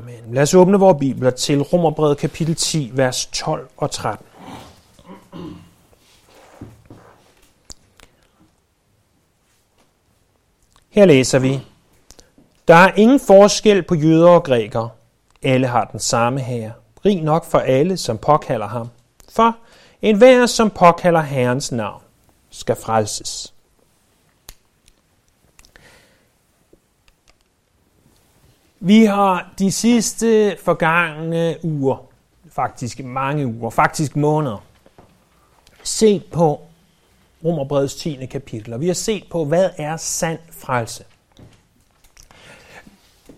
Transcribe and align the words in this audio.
Amen. 0.00 0.34
Lad 0.34 0.42
os 0.42 0.54
åbne 0.54 0.78
vores 0.78 0.96
bibler 1.00 1.30
til 1.30 1.62
Romerbrevet 1.62 2.18
kapitel 2.18 2.54
10, 2.54 2.90
vers 2.94 3.26
12 3.26 3.68
og 3.76 3.90
13. 3.90 4.26
Her 10.90 11.04
læser 11.04 11.38
vi, 11.38 11.60
Der 12.68 12.74
er 12.74 12.92
ingen 12.96 13.20
forskel 13.20 13.82
på 13.82 13.94
jøder 13.94 14.28
og 14.28 14.44
grækere. 14.44 14.90
Alle 15.42 15.66
har 15.66 15.84
den 15.84 16.00
samme 16.00 16.40
herre. 16.40 16.72
Rig 17.04 17.22
nok 17.22 17.44
for 17.44 17.58
alle, 17.58 17.96
som 17.96 18.18
påkalder 18.18 18.68
ham. 18.68 18.88
For 19.28 19.56
enhver, 20.02 20.46
som 20.46 20.70
påkalder 20.70 21.20
Herrens 21.20 21.72
navn, 21.72 22.02
skal 22.50 22.76
frelses. 22.76 23.54
Vi 28.82 29.04
har 29.04 29.52
de 29.58 29.72
sidste 29.72 30.56
forgangne 30.64 31.56
uger, 31.62 32.06
faktisk 32.50 33.04
mange 33.04 33.46
uger, 33.46 33.70
faktisk 33.70 34.16
måneder, 34.16 34.64
set 35.82 36.24
på 36.24 36.60
Romerbrevets 37.44 37.94
10. 37.94 38.26
kapitel, 38.26 38.72
og 38.72 38.80
vi 38.80 38.86
har 38.86 38.94
set 38.94 39.24
på, 39.30 39.44
hvad 39.44 39.70
er 39.76 39.96
sand 39.96 40.38
frelse. 40.50 41.04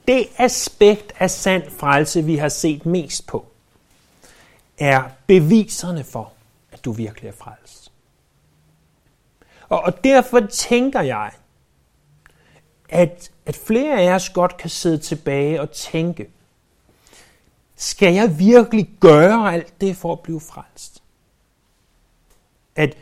Det 0.08 0.26
aspekt 0.36 1.12
af 1.18 1.30
sand 1.30 1.70
frelse, 1.78 2.24
vi 2.24 2.36
har 2.36 2.48
set 2.48 2.86
mest 2.86 3.26
på, 3.26 3.46
er 4.78 5.02
beviserne 5.26 6.04
for, 6.04 6.32
at 6.72 6.84
du 6.84 6.92
virkelig 6.92 7.28
er 7.28 7.34
frelst. 7.38 7.92
Og, 9.68 9.80
og 9.80 10.04
derfor 10.04 10.40
tænker 10.40 11.00
jeg, 11.00 11.30
at, 12.92 13.30
at 13.46 13.56
flere 13.56 14.00
af 14.00 14.14
os 14.14 14.30
godt 14.30 14.56
kan 14.56 14.70
sidde 14.70 14.98
tilbage 14.98 15.60
og 15.60 15.70
tænke, 15.70 16.28
skal 17.76 18.14
jeg 18.14 18.38
virkelig 18.38 18.90
gøre 19.00 19.52
alt 19.52 19.80
det 19.80 19.96
for 19.96 20.12
at 20.12 20.20
blive 20.20 20.40
frelst? 20.40 21.02
At 22.76 22.96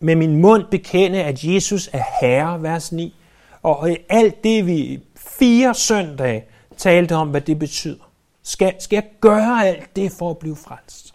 med 0.00 0.16
min 0.16 0.36
mund 0.36 0.64
bekende, 0.70 1.22
at 1.22 1.44
Jesus 1.44 1.90
er 1.92 2.02
Herre, 2.20 2.62
vers 2.62 2.92
9, 2.92 3.14
og 3.62 3.90
alt 4.08 4.44
det, 4.44 4.66
vi 4.66 5.02
fire 5.16 5.74
søndage 5.74 6.44
talte 6.76 7.14
om, 7.14 7.28
hvad 7.28 7.40
det 7.40 7.58
betyder. 7.58 8.10
Skal, 8.42 8.74
skal 8.78 8.96
jeg 8.96 9.10
gøre 9.20 9.66
alt 9.66 9.96
det 9.96 10.12
for 10.12 10.30
at 10.30 10.38
blive 10.38 10.56
frelst? 10.56 11.14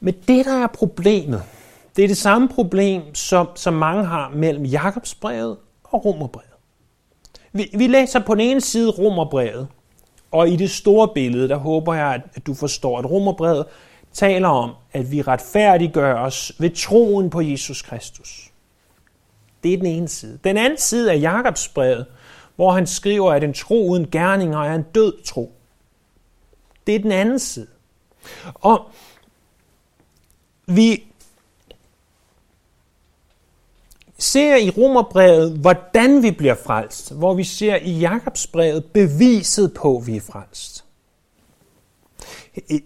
Men 0.00 0.14
det, 0.28 0.46
der 0.46 0.62
er 0.62 0.66
problemet, 0.66 1.42
det 1.98 2.04
er 2.04 2.08
det 2.08 2.16
samme 2.16 2.48
problem, 2.48 3.14
som, 3.14 3.48
som 3.54 3.74
mange 3.74 4.04
har 4.04 4.28
mellem 4.28 4.64
Jakobsbrevet 4.64 5.56
og 5.84 6.04
Romerbrevet. 6.04 6.50
Vi, 7.52 7.70
vi 7.74 7.86
læser 7.86 8.20
på 8.20 8.34
den 8.34 8.40
ene 8.40 8.60
side 8.60 8.90
Romerbrevet, 8.90 9.68
og 10.30 10.48
i 10.48 10.56
det 10.56 10.70
store 10.70 11.08
billede, 11.14 11.48
der 11.48 11.56
håber 11.56 11.94
jeg, 11.94 12.22
at 12.34 12.46
du 12.46 12.54
forstår, 12.54 12.98
at 12.98 13.10
Romerbrevet 13.10 13.66
taler 14.12 14.48
om, 14.48 14.70
at 14.92 15.12
vi 15.12 15.22
retfærdiggør 15.22 16.14
os 16.14 16.52
ved 16.58 16.70
troen 16.70 17.30
på 17.30 17.40
Jesus 17.40 17.82
Kristus. 17.82 18.50
Det 19.62 19.72
er 19.72 19.76
den 19.76 19.86
ene 19.86 20.08
side. 20.08 20.38
Den 20.44 20.56
anden 20.56 20.78
side 20.78 21.10
er 21.10 21.16
Jakobsbrevet, 21.16 22.06
hvor 22.56 22.72
han 22.72 22.86
skriver, 22.86 23.32
at 23.32 23.44
en 23.44 23.54
tro 23.54 23.88
uden 23.90 24.10
gerninger 24.10 24.58
er 24.58 24.74
en 24.74 24.84
død 24.94 25.22
tro. 25.24 25.52
Det 26.86 26.94
er 26.94 26.98
den 26.98 27.12
anden 27.12 27.38
side. 27.38 27.68
Og 28.54 28.90
vi 30.66 31.07
ser 34.18 34.56
i 34.56 34.70
Romerbrevet, 34.70 35.52
hvordan 35.52 36.22
vi 36.22 36.30
bliver 36.30 36.54
frelst, 36.54 37.12
hvor 37.12 37.34
vi 37.34 37.44
ser 37.44 37.76
i 37.76 37.98
Jakobsbrevet 37.98 38.84
beviset 38.84 39.74
på, 39.74 39.96
at 39.96 40.06
vi 40.06 40.16
er 40.16 40.20
frelst. 40.20 40.84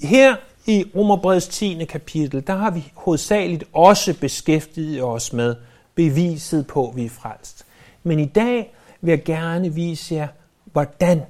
Her 0.02 0.36
i 0.66 0.84
Romerbrevets 0.96 1.48
10. 1.48 1.84
kapitel, 1.84 2.46
der 2.46 2.56
har 2.56 2.70
vi 2.70 2.92
hovedsageligt 2.94 3.64
også 3.72 4.20
beskæftiget 4.20 5.02
os 5.02 5.32
med 5.32 5.56
beviset 5.94 6.66
på, 6.66 6.88
at 6.88 6.96
vi 6.96 7.04
er 7.04 7.10
frelst. 7.10 7.66
Men 8.02 8.18
i 8.18 8.26
dag 8.26 8.74
vil 9.00 9.12
jeg 9.12 9.24
gerne 9.24 9.74
vise 9.74 10.14
jer, 10.14 10.28
hvordan 10.64 11.22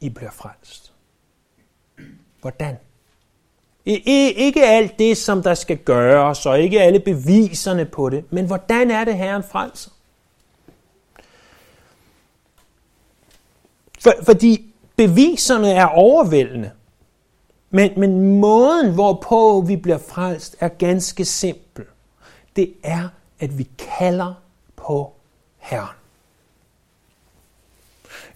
I 0.00 0.08
bliver 0.08 0.30
frelst. 0.30 0.92
Hvordan? 2.40 2.76
Ikke 3.86 4.66
alt 4.66 4.98
det, 4.98 5.16
som 5.16 5.42
der 5.42 5.54
skal 5.54 5.76
gøres, 5.76 6.46
og 6.46 6.60
ikke 6.60 6.82
alle 6.82 7.00
beviserne 7.00 7.84
på 7.84 8.10
det, 8.10 8.24
men 8.32 8.46
hvordan 8.46 8.90
er 8.90 9.04
det, 9.04 9.16
Herren 9.16 9.42
frelser? 9.50 9.90
For, 14.00 14.12
fordi 14.22 14.74
beviserne 14.96 15.70
er 15.70 15.86
overvældende. 15.86 16.70
Men, 17.70 17.92
men 17.96 18.40
måden, 18.40 18.94
hvorpå 18.94 19.64
vi 19.66 19.76
bliver 19.76 19.98
frelst, 19.98 20.56
er 20.60 20.68
ganske 20.68 21.24
simpel. 21.24 21.84
Det 22.56 22.74
er, 22.82 23.08
at 23.40 23.58
vi 23.58 23.68
kalder 23.98 24.34
på 24.76 25.12
Herren. 25.58 25.96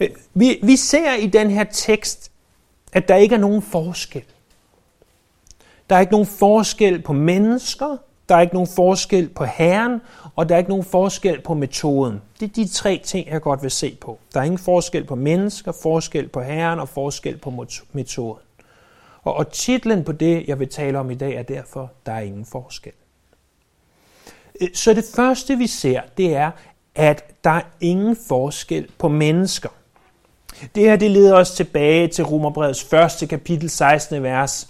Øh, 0.00 0.10
vi, 0.34 0.60
vi 0.62 0.76
ser 0.76 1.14
i 1.14 1.26
den 1.26 1.50
her 1.50 1.64
tekst, 1.64 2.30
at 2.92 3.08
der 3.08 3.16
ikke 3.16 3.34
er 3.34 3.38
nogen 3.38 3.62
forskel. 3.62 4.24
Der 5.90 5.96
er 5.96 6.00
ikke 6.00 6.12
nogen 6.12 6.26
forskel 6.26 7.02
på 7.02 7.12
mennesker, 7.12 7.96
der 8.28 8.36
er 8.36 8.40
ikke 8.40 8.54
nogen 8.54 8.68
forskel 8.76 9.28
på 9.28 9.44
Herren, 9.44 10.00
og 10.36 10.48
der 10.48 10.54
er 10.54 10.58
ikke 10.58 10.70
nogen 10.70 10.84
forskel 10.84 11.40
på 11.40 11.54
metoden. 11.54 12.22
Det 12.40 12.48
er 12.48 12.52
de 12.52 12.68
tre 12.68 13.00
ting, 13.04 13.28
jeg 13.28 13.40
godt 13.42 13.62
vil 13.62 13.70
se 13.70 13.96
på. 14.00 14.18
Der 14.34 14.40
er 14.40 14.44
ingen 14.44 14.58
forskel 14.58 15.04
på 15.04 15.14
mennesker, 15.14 15.72
forskel 15.82 16.28
på 16.28 16.40
Herren 16.40 16.80
og 16.80 16.88
forskel 16.88 17.36
på 17.36 17.66
metoden. 17.92 18.42
Og, 19.22 19.34
og 19.34 19.52
titlen 19.52 20.04
på 20.04 20.12
det, 20.12 20.48
jeg 20.48 20.58
vil 20.58 20.68
tale 20.68 20.98
om 20.98 21.10
i 21.10 21.14
dag, 21.14 21.34
er 21.34 21.42
derfor, 21.42 21.90
der 22.06 22.12
er 22.12 22.20
ingen 22.20 22.44
forskel. 22.44 22.92
Øh, 24.60 24.68
så 24.74 24.94
det 24.94 25.04
første, 25.16 25.56
vi 25.56 25.66
ser, 25.66 26.00
det 26.16 26.36
er, 26.36 26.50
at 26.94 27.44
der 27.44 27.50
er 27.50 27.62
ingen 27.80 28.16
forskel 28.28 28.88
på 28.98 29.08
mennesker. 29.08 29.68
Det 30.74 30.82
her 30.82 30.96
det 30.96 31.10
leder 31.10 31.34
os 31.34 31.50
tilbage 31.50 32.08
til 32.08 32.24
Romerbrevets 32.24 32.84
første 32.84 33.26
kapitel 33.26 33.70
16. 33.70 34.22
vers, 34.22 34.68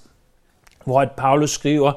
hvor 0.85 1.01
at 1.01 1.11
Paulus 1.11 1.51
skriver, 1.51 1.93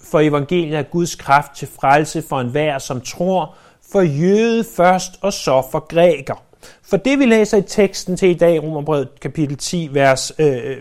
for 0.00 0.20
evangeliet 0.20 0.78
er 0.78 0.82
Guds 0.82 1.14
kraft 1.14 1.52
til 1.56 1.68
frelse 1.80 2.22
for 2.22 2.40
enhver, 2.40 2.78
som 2.78 3.00
tror, 3.00 3.54
for 3.92 4.00
jøde 4.00 4.64
først 4.76 5.12
og 5.20 5.32
så 5.32 5.62
for 5.70 5.78
græker. 5.78 6.42
For 6.82 6.96
det 6.96 7.18
vi 7.18 7.24
læser 7.24 7.58
i 7.58 7.62
teksten 7.62 8.16
til 8.16 8.28
i 8.28 8.34
dag, 8.34 8.62
Romerbrevet 8.62 9.20
kapitel 9.20 9.56
10, 9.56 9.88
vers, 9.92 10.32
øh, 10.38 10.76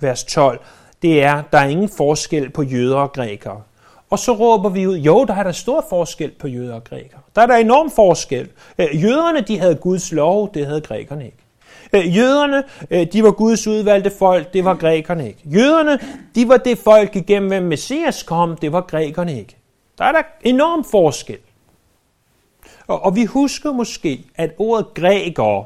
vers 0.00 0.24
12, 0.24 0.60
det 1.02 1.22
er, 1.22 1.42
der 1.52 1.58
er 1.58 1.68
ingen 1.68 1.88
forskel 1.96 2.50
på 2.50 2.62
jøder 2.62 2.96
og 2.96 3.12
grækere. 3.12 3.62
Og 4.10 4.18
så 4.18 4.32
råber 4.32 4.68
vi 4.68 4.86
ud, 4.86 4.96
jo, 4.96 5.24
der 5.24 5.34
er 5.34 5.42
der 5.42 5.52
stor 5.52 5.86
forskel 5.88 6.30
på 6.30 6.48
jøder 6.48 6.74
og 6.74 6.84
grækere. 6.84 7.20
Der 7.36 7.42
er 7.42 7.46
der 7.46 7.56
enorm 7.56 7.90
forskel. 7.90 8.48
Øh, 8.78 9.02
jøderne, 9.02 9.40
de 9.40 9.58
havde 9.58 9.74
Guds 9.74 10.12
lov, 10.12 10.54
det 10.54 10.66
havde 10.66 10.80
grækerne 10.80 11.24
ikke. 11.24 11.36
Øh, 11.92 12.16
jøderne, 12.16 12.64
øh, 12.90 13.06
de 13.12 13.22
var 13.22 13.30
Guds 13.30 13.66
udvalgte 13.66 14.10
folk, 14.18 14.52
det 14.52 14.64
var 14.64 14.74
grækerne 14.74 15.28
ikke. 15.28 15.40
Jøderne, 15.44 15.98
de 16.34 16.48
var 16.48 16.56
det 16.56 16.78
folk, 16.78 17.16
igennem 17.16 17.48
hvem 17.48 17.62
Messias 17.62 18.22
kom, 18.22 18.56
det 18.56 18.72
var 18.72 18.80
grækerne 18.80 19.38
ikke. 19.38 19.56
Der 19.98 20.04
er 20.04 20.12
der 20.12 20.22
enorm 20.42 20.84
forskel. 20.84 21.38
Og, 22.86 23.04
og 23.04 23.16
vi 23.16 23.24
husker 23.24 23.72
måske, 23.72 24.24
at 24.34 24.50
ordet 24.58 24.94
grækere 24.94 25.64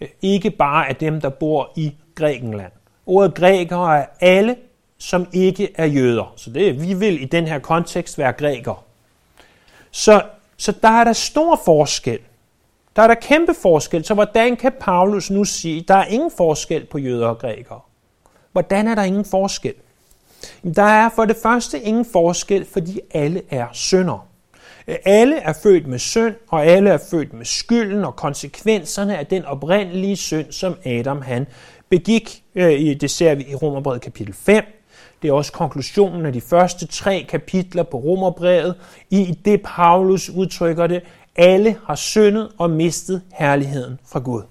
øh, 0.00 0.08
ikke 0.22 0.50
bare 0.50 0.88
er 0.88 0.92
dem, 0.92 1.20
der 1.20 1.28
bor 1.28 1.70
i 1.76 1.94
Grækenland. 2.14 2.72
Ordet 3.06 3.34
grækere 3.34 3.98
er 3.98 4.06
alle, 4.20 4.56
som 4.98 5.26
ikke 5.32 5.68
er 5.74 5.86
jøder. 5.86 6.32
Så 6.36 6.50
det, 6.50 6.82
vi 6.82 6.94
vil 6.94 7.22
i 7.22 7.24
den 7.24 7.46
her 7.46 7.58
kontekst 7.58 8.18
være 8.18 8.32
grækere. 8.32 8.76
Så, 9.90 10.22
så 10.56 10.72
der 10.82 10.88
er 10.88 11.04
der 11.04 11.12
stor 11.12 11.60
forskel. 11.64 12.18
Der 12.98 13.04
er 13.04 13.08
der 13.08 13.14
kæmpe 13.14 13.54
forskel. 13.62 14.04
Så 14.04 14.14
hvordan 14.14 14.56
kan 14.56 14.72
Paulus 14.80 15.30
nu 15.30 15.44
sige, 15.44 15.84
der 15.88 15.94
er 15.94 16.04
ingen 16.04 16.30
forskel 16.36 16.86
på 16.86 16.98
jøder 16.98 17.26
og 17.26 17.38
grækere? 17.38 17.80
Hvordan 18.52 18.88
er 18.88 18.94
der 18.94 19.02
ingen 19.02 19.24
forskel? 19.24 19.74
Der 20.76 20.82
er 20.82 21.08
for 21.14 21.24
det 21.24 21.36
første 21.42 21.80
ingen 21.80 22.04
forskel, 22.04 22.64
fordi 22.64 23.00
alle 23.14 23.42
er 23.50 23.66
synder. 23.72 24.26
Alle 25.04 25.36
er 25.36 25.52
født 25.62 25.86
med 25.86 25.98
synd, 25.98 26.34
og 26.48 26.66
alle 26.66 26.90
er 26.90 26.98
født 27.10 27.32
med 27.32 27.44
skylden 27.44 28.04
og 28.04 28.16
konsekvenserne 28.16 29.18
af 29.18 29.26
den 29.26 29.44
oprindelige 29.44 30.16
synd, 30.16 30.52
som 30.52 30.76
Adam 30.84 31.22
han 31.22 31.46
begik. 31.88 32.42
Øh, 32.54 33.00
det 33.00 33.10
ser 33.10 33.34
vi 33.34 33.46
i 33.50 33.54
Romerbrevet 33.54 34.00
kapitel 34.00 34.34
5. 34.34 34.64
Det 35.22 35.28
er 35.28 35.32
også 35.32 35.52
konklusionen 35.52 36.26
af 36.26 36.32
de 36.32 36.40
første 36.40 36.86
tre 36.86 37.26
kapitler 37.28 37.82
på 37.82 37.98
Romerbrevet, 37.98 38.74
i 39.10 39.38
det 39.44 39.62
Paulus 39.62 40.30
udtrykker 40.30 40.86
det, 40.86 41.02
alle 41.38 41.76
har 41.86 41.94
syndet 41.94 42.48
og 42.58 42.70
mistet 42.70 43.22
herligheden 43.32 43.98
fra 44.06 44.20
Gud. 44.20 44.42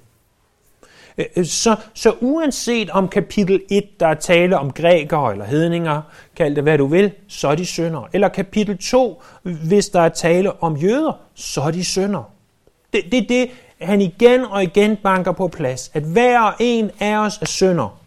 Øh, 1.18 1.26
øh, 1.36 1.46
så, 1.46 1.76
så 1.94 2.14
uanset 2.22 2.90
om 2.90 3.08
kapitel 3.08 3.62
1, 3.70 4.00
der 4.00 4.08
er 4.08 4.14
tale 4.14 4.58
om 4.58 4.72
grækere 4.72 5.32
eller 5.32 5.46
hedninger, 5.46 6.02
kald 6.36 6.56
det 6.56 6.64
hvad 6.64 6.78
du 6.78 6.86
vil, 6.86 7.12
så 7.28 7.48
er 7.48 7.56
de 7.56 7.66
syndere. 7.66 8.08
Eller 8.14 8.28
kapitel 8.28 8.78
2, 8.78 9.22
hvis 9.44 9.90
der 9.90 10.02
er 10.02 10.10
tale 10.10 10.64
om 10.64 10.76
jøder, 10.76 11.20
så 11.36 11.62
er 11.62 11.72
de 11.72 11.84
syndere. 11.84 12.24
Det 12.94 13.06
er 13.06 13.10
det, 13.10 13.30
det, 13.30 13.50
han 13.82 14.02
igen 14.02 14.46
og 14.46 14.64
igen 14.64 14.98
banker 15.04 15.32
på 15.32 15.48
plads, 15.48 15.92
at 15.94 16.04
hver 16.04 16.42
og 16.42 16.54
en 16.60 16.92
af 17.00 17.18
os 17.18 17.38
er 17.42 17.46
sønder. 17.46 18.00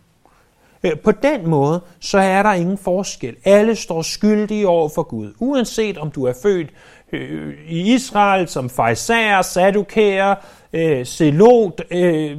Øh, 0.82 0.98
på 0.98 1.12
den 1.12 1.48
måde, 1.48 1.80
så 2.00 2.18
er 2.18 2.42
der 2.42 2.52
ingen 2.52 2.78
forskel. 2.78 3.36
Alle 3.44 3.76
står 3.76 4.02
skyldige 4.02 4.68
over 4.68 4.88
for 4.88 5.02
Gud, 5.02 5.32
uanset 5.38 5.98
om 5.98 6.10
du 6.10 6.24
er 6.24 6.32
født 6.42 6.70
øh, 7.12 7.54
i 7.68 7.94
Israel 7.94 8.48
som 8.48 8.70
fejsager, 8.70 9.42
sadukærer, 9.42 10.34
øh, 10.72 11.06
selot, 11.06 11.80
øh, 11.90 12.36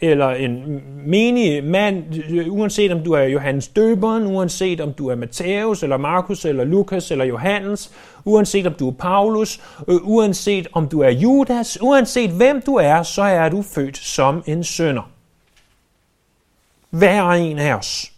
eller 0.00 0.28
en 0.28 0.82
menig 1.06 1.64
mand, 1.64 2.04
øh, 2.30 2.52
uanset 2.52 2.92
om 2.92 3.04
du 3.04 3.12
er 3.12 3.22
Johannes 3.22 3.68
Døberen, 3.68 4.26
uanset 4.26 4.80
om 4.80 4.92
du 4.92 5.08
er 5.08 5.14
Matthæus, 5.14 5.82
eller 5.82 5.96
Markus, 5.96 6.44
eller 6.44 6.64
Lukas, 6.64 7.10
eller 7.10 7.24
Johannes, 7.24 7.90
uanset 8.24 8.66
om 8.66 8.74
du 8.74 8.88
er 8.88 8.92
Paulus, 8.92 9.60
øh, 9.88 9.96
uanset 10.02 10.68
om 10.72 10.88
du 10.88 11.00
er 11.00 11.10
Judas, 11.10 11.78
uanset 11.80 12.30
hvem 12.30 12.62
du 12.62 12.74
er, 12.74 13.02
så 13.02 13.22
er 13.22 13.48
du 13.48 13.62
født 13.62 13.98
som 13.98 14.42
en 14.46 14.64
sønder. 14.64 15.10
Hver 16.90 17.30
en 17.30 17.58
af 17.58 17.74
os. 17.74 18.12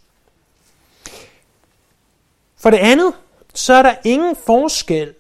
For 2.61 2.71
det 2.71 2.79
andet, 2.79 3.13
så 3.55 3.75
er 3.75 3.83
der 3.83 3.95
ingen 4.05 4.37
forskel 4.47 5.15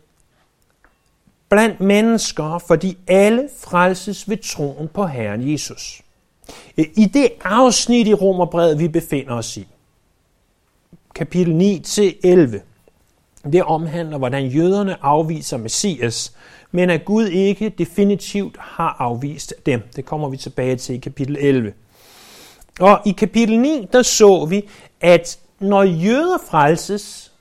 blandt 1.48 1.80
mennesker, 1.80 2.58
fordi 2.66 2.98
alle 3.06 3.48
frelses 3.58 4.28
ved 4.28 4.36
troen 4.36 4.88
på 4.88 5.06
Herren 5.06 5.52
Jesus. 5.52 6.02
I 6.76 7.10
det 7.14 7.28
afsnit 7.44 8.06
i 8.06 8.14
Romerbrevet, 8.14 8.78
vi 8.78 8.88
befinder 8.88 9.34
os 9.34 9.56
i, 9.56 9.66
kapitel 11.14 11.80
9-11, 11.84 12.60
det 13.52 13.62
omhandler, 13.62 14.18
hvordan 14.18 14.46
jøderne 14.46 15.04
afviser 15.04 15.56
Messias, 15.56 16.32
men 16.70 16.90
at 16.90 17.04
Gud 17.04 17.26
ikke 17.26 17.68
definitivt 17.68 18.56
har 18.60 18.96
afvist 18.98 19.54
dem. 19.66 19.82
Det 19.96 20.04
kommer 20.04 20.28
vi 20.28 20.36
tilbage 20.36 20.76
til 20.76 20.94
i 20.94 20.98
kapitel 20.98 21.36
11. 21.40 21.72
Og 22.80 23.00
i 23.06 23.10
kapitel 23.12 23.58
9, 23.58 23.88
der 23.92 24.02
så 24.02 24.44
vi, 24.44 24.68
at 25.00 25.38
når 25.60 25.82
jøder 25.82 26.38
frelses 26.50 27.32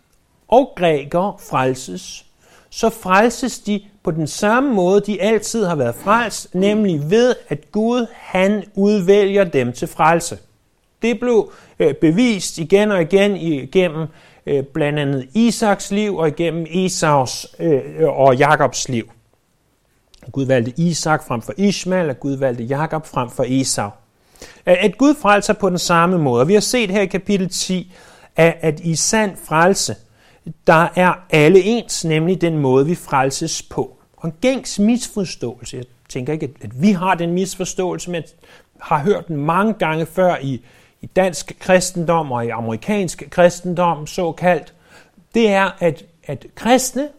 og 0.48 0.74
grækere 0.76 1.36
frelses, 1.50 2.26
så 2.70 2.90
frelses 2.90 3.60
de 3.60 3.82
på 4.08 4.12
den 4.12 4.28
samme 4.28 4.74
måde, 4.74 5.02
de 5.02 5.22
altid 5.22 5.66
har 5.66 5.76
været 5.76 5.96
frelst, 5.96 6.56
nemlig 6.56 7.10
ved, 7.10 7.36
at 7.50 7.72
Gud 7.72 8.08
han 8.14 8.64
udvælger 8.76 9.44
dem 9.44 9.74
til 9.74 9.88
frelse. 9.88 10.38
Det 11.02 11.20
blev 11.20 11.52
øh, 11.80 11.94
bevist 11.94 12.58
igen 12.58 12.92
og 12.92 13.02
igen 13.02 13.36
igennem 13.36 14.08
øh, 14.46 14.64
blandt 14.64 15.00
andet 15.00 15.28
Isaks 15.34 15.92
liv 15.92 16.18
og 16.18 16.28
igennem 16.28 16.66
Esaus 16.70 17.48
øh, 17.60 17.82
og 18.04 18.36
Jakobs 18.36 18.90
liv. 18.90 19.12
Gud 20.32 20.46
valgte 20.46 20.74
Isak 20.78 21.28
frem 21.28 21.42
for 21.42 21.54
Ishmael, 21.58 22.10
og 22.10 22.20
Gud 22.20 22.38
valgte 22.38 22.64
Jakob 22.64 23.06
frem 23.06 23.30
for 23.30 23.46
Esau. 23.48 23.90
At 24.66 24.98
Gud 24.98 25.16
frelser 25.22 25.54
på 25.54 25.70
den 25.70 25.78
samme 25.78 26.18
måde. 26.18 26.48
Vi 26.48 26.54
har 26.54 26.62
set 26.62 26.90
her 26.90 27.02
i 27.02 27.06
kapitel 27.06 27.50
10, 27.50 27.94
at 28.36 28.80
i 28.80 28.96
sand 28.96 29.38
frelse, 29.48 29.96
der 30.68 30.88
er 30.96 31.14
alle 31.30 31.64
ens, 31.64 32.06
nemlig 32.06 32.42
den 32.42 32.58
måde, 32.58 32.86
vi 32.86 32.96
frelses 32.96 33.62
på. 33.62 33.97
Og 34.18 34.28
en 34.30 34.36
gængs 34.42 34.80
misforståelse, 34.80 35.78
jeg 35.78 35.86
tænker 36.10 36.34
ikke, 36.34 36.54
at 36.62 36.82
vi 36.82 36.92
har 36.92 37.16
den 37.16 37.34
misforståelse, 37.34 38.12
men 38.12 38.24
jeg 38.24 38.32
har 38.82 39.00
hørt 39.04 39.28
den 39.28 39.38
mange 39.38 39.74
gange 39.74 40.06
før 40.06 40.38
i, 40.42 40.62
i 41.02 41.06
dansk 41.06 41.58
kristendom 41.60 42.32
og 42.32 42.46
i 42.46 42.50
amerikansk 42.50 43.24
kristendom 43.30 44.08
såkaldt, 44.08 44.74
det 45.34 45.50
er, 45.50 45.72
at, 45.80 46.06
at 46.24 46.46
kristne, 46.56 47.10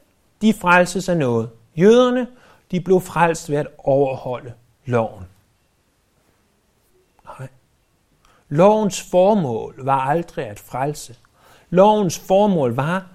de 0.42 0.52
frelses 0.52 1.08
af 1.08 1.16
noget. 1.16 1.50
Jøderne, 1.76 2.26
de 2.70 2.80
blev 2.80 3.00
frelst 3.00 3.50
ved 3.50 3.56
at 3.56 3.66
overholde 3.78 4.52
loven. 4.84 5.24
Nej. 7.24 7.48
Lovens 8.48 9.02
formål 9.10 9.74
var 9.84 10.00
aldrig 10.00 10.46
at 10.46 10.58
frelse. 10.58 11.16
Lovens 11.70 12.18
formål 12.18 12.74
var, 12.74 13.06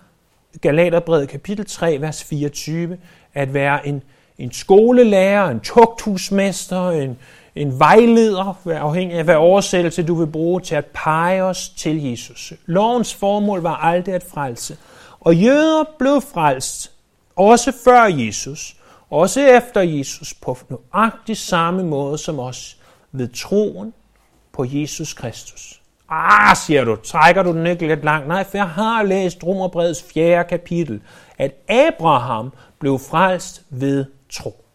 Galaterbrevet 0.62 1.30
kapitel 1.30 1.66
3, 1.66 2.02
vers 2.02 2.24
24, 2.24 2.98
at 3.34 3.54
være 3.54 3.88
en, 3.88 4.04
en 4.38 4.52
skolelærer, 4.52 5.50
en 5.50 5.60
tugthusmester, 5.60 6.90
en, 6.90 7.18
en 7.56 7.80
vejleder, 7.80 8.58
afhængig 8.66 9.18
af 9.18 9.24
hvad 9.24 9.36
oversættelse 9.36 10.04
du 10.04 10.16
vil 10.16 10.28
bruge, 10.28 10.62
til 10.62 10.76
at 10.76 10.86
pege 10.86 11.44
os 11.44 11.70
til 11.70 12.04
Jesus. 12.04 12.54
Lovens 12.66 13.14
formål 13.14 13.62
var 13.62 13.76
aldrig 13.76 14.16
at 14.16 14.24
frelse. 14.34 14.78
Og 15.20 15.36
jøder 15.36 15.84
blev 16.00 16.22
frelst, 16.22 16.92
også 17.36 17.74
før 17.84 18.04
Jesus, 18.04 18.76
også 19.10 19.42
efter 19.42 19.82
Jesus, 19.82 20.34
på 20.34 20.58
nøjagtig 20.70 21.38
samme 21.38 21.84
måde 21.84 22.18
som 22.18 22.40
os, 22.40 22.78
ved 23.12 23.28
troen 23.28 23.94
på 24.52 24.66
Jesus 24.68 25.14
Kristus. 25.14 25.83
Ah, 26.16 26.56
siger 26.58 26.84
du, 26.84 26.96
trækker 26.96 27.44
du 27.44 27.52
den 27.54 27.68
ikke 27.68 27.88
lidt 27.88 28.04
langt? 28.04 28.28
Nej, 28.28 28.44
for 28.44 28.58
jeg 28.58 28.70
har 28.70 29.04
læst 29.04 29.44
Romerbreds 29.44 30.04
fjerde 30.14 30.50
kapitel, 30.50 31.02
at 31.38 31.52
Abraham 31.70 32.54
blev 32.80 33.00
frelst 33.00 33.62
ved 33.70 34.06
tro. 34.30 34.66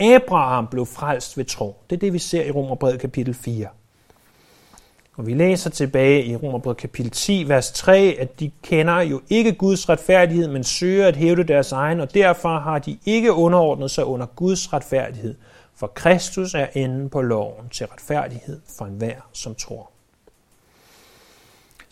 Abraham 0.00 0.66
blev 0.66 0.86
frelst 0.86 1.38
ved 1.38 1.44
tro. 1.44 1.76
Det 1.90 1.96
er 1.96 2.00
det, 2.00 2.12
vi 2.12 2.18
ser 2.18 2.44
i 2.44 2.50
Romerbrevet 2.50 3.00
kapitel 3.00 3.34
4. 3.34 3.66
Og 5.16 5.26
vi 5.26 5.34
læser 5.34 5.70
tilbage 5.70 6.24
i 6.24 6.36
Romerbrevet 6.36 6.76
kapitel 6.76 7.10
10, 7.10 7.48
vers 7.48 7.72
3, 7.72 8.16
at 8.18 8.40
de 8.40 8.50
kender 8.62 9.00
jo 9.00 9.20
ikke 9.28 9.52
Guds 9.52 9.88
retfærdighed, 9.88 10.48
men 10.48 10.64
søger 10.64 11.08
at 11.08 11.16
hævde 11.16 11.44
deres 11.44 11.72
egen, 11.72 12.00
og 12.00 12.14
derfor 12.14 12.58
har 12.58 12.78
de 12.78 12.98
ikke 13.06 13.32
underordnet 13.32 13.90
sig 13.90 14.04
under 14.04 14.26
Guds 14.26 14.72
retfærdighed. 14.72 15.34
For 15.76 15.86
Kristus 15.86 16.54
er 16.54 16.66
enden 16.74 17.10
på 17.10 17.20
loven 17.22 17.68
til 17.68 17.86
retfærdighed 17.86 18.60
for 18.78 18.84
enhver, 18.84 19.16
som 19.32 19.54
tror. 19.54 19.91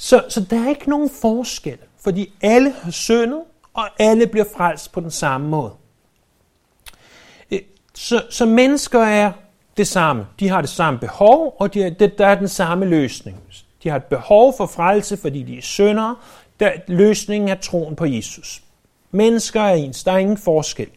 Så, 0.03 0.25
så 0.29 0.41
der 0.51 0.65
er 0.65 0.69
ikke 0.69 0.91
nogen 0.91 1.11
forskel, 1.11 1.79
fordi 1.99 2.33
alle 2.43 2.75
har 2.83 2.91
syndet, 2.91 3.43
og 3.75 3.85
alle 3.99 4.27
bliver 4.27 4.47
frelst 4.57 4.93
på 4.93 5.01
den 5.01 5.11
samme 5.11 5.49
måde. 5.49 5.73
Øh, 7.51 7.61
så, 7.95 8.23
så 8.31 8.47
mennesker 8.47 9.01
er 9.01 9.33
det 9.77 9.89
samme. 9.89 10.27
De 10.41 10.49
har 10.49 10.61
det 10.61 10.71
samme 10.71 11.01
behov, 11.01 11.57
og 11.59 11.75
de, 11.75 11.97
det, 11.99 12.19
der 12.19 12.27
er 12.27 12.35
den 12.35 12.49
samme 12.49 12.87
løsning. 12.87 13.41
De 13.83 13.89
har 13.89 13.97
et 13.97 14.05
behov 14.05 14.55
for 14.57 14.67
frelse, 14.67 15.17
fordi 15.17 15.43
de 15.43 15.59
er 15.59 15.63
syndere. 15.63 16.17
Der, 16.61 16.73
løsningen 16.87 17.49
er 17.49 17.55
troen 17.55 17.97
på 17.97 18.05
Jesus. 18.05 18.63
Mennesker 19.11 19.61
er 19.61 19.75
ens. 19.75 20.05
Der 20.05 20.13
er 20.13 20.19
ingen 20.19 20.39
forskel. 20.39 20.89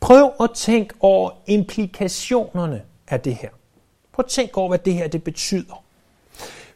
Prøv 0.00 0.32
at 0.40 0.50
tænke 0.54 0.94
over 1.00 1.30
implikationerne 1.46 2.82
af 3.08 3.20
det 3.20 3.34
her. 3.34 3.50
Prøv 4.12 4.24
at 4.24 4.30
tænke 4.30 4.58
over, 4.58 4.68
hvad 4.68 4.78
det 4.78 4.94
her 4.94 5.08
det 5.08 5.24
betyder. 5.24 5.84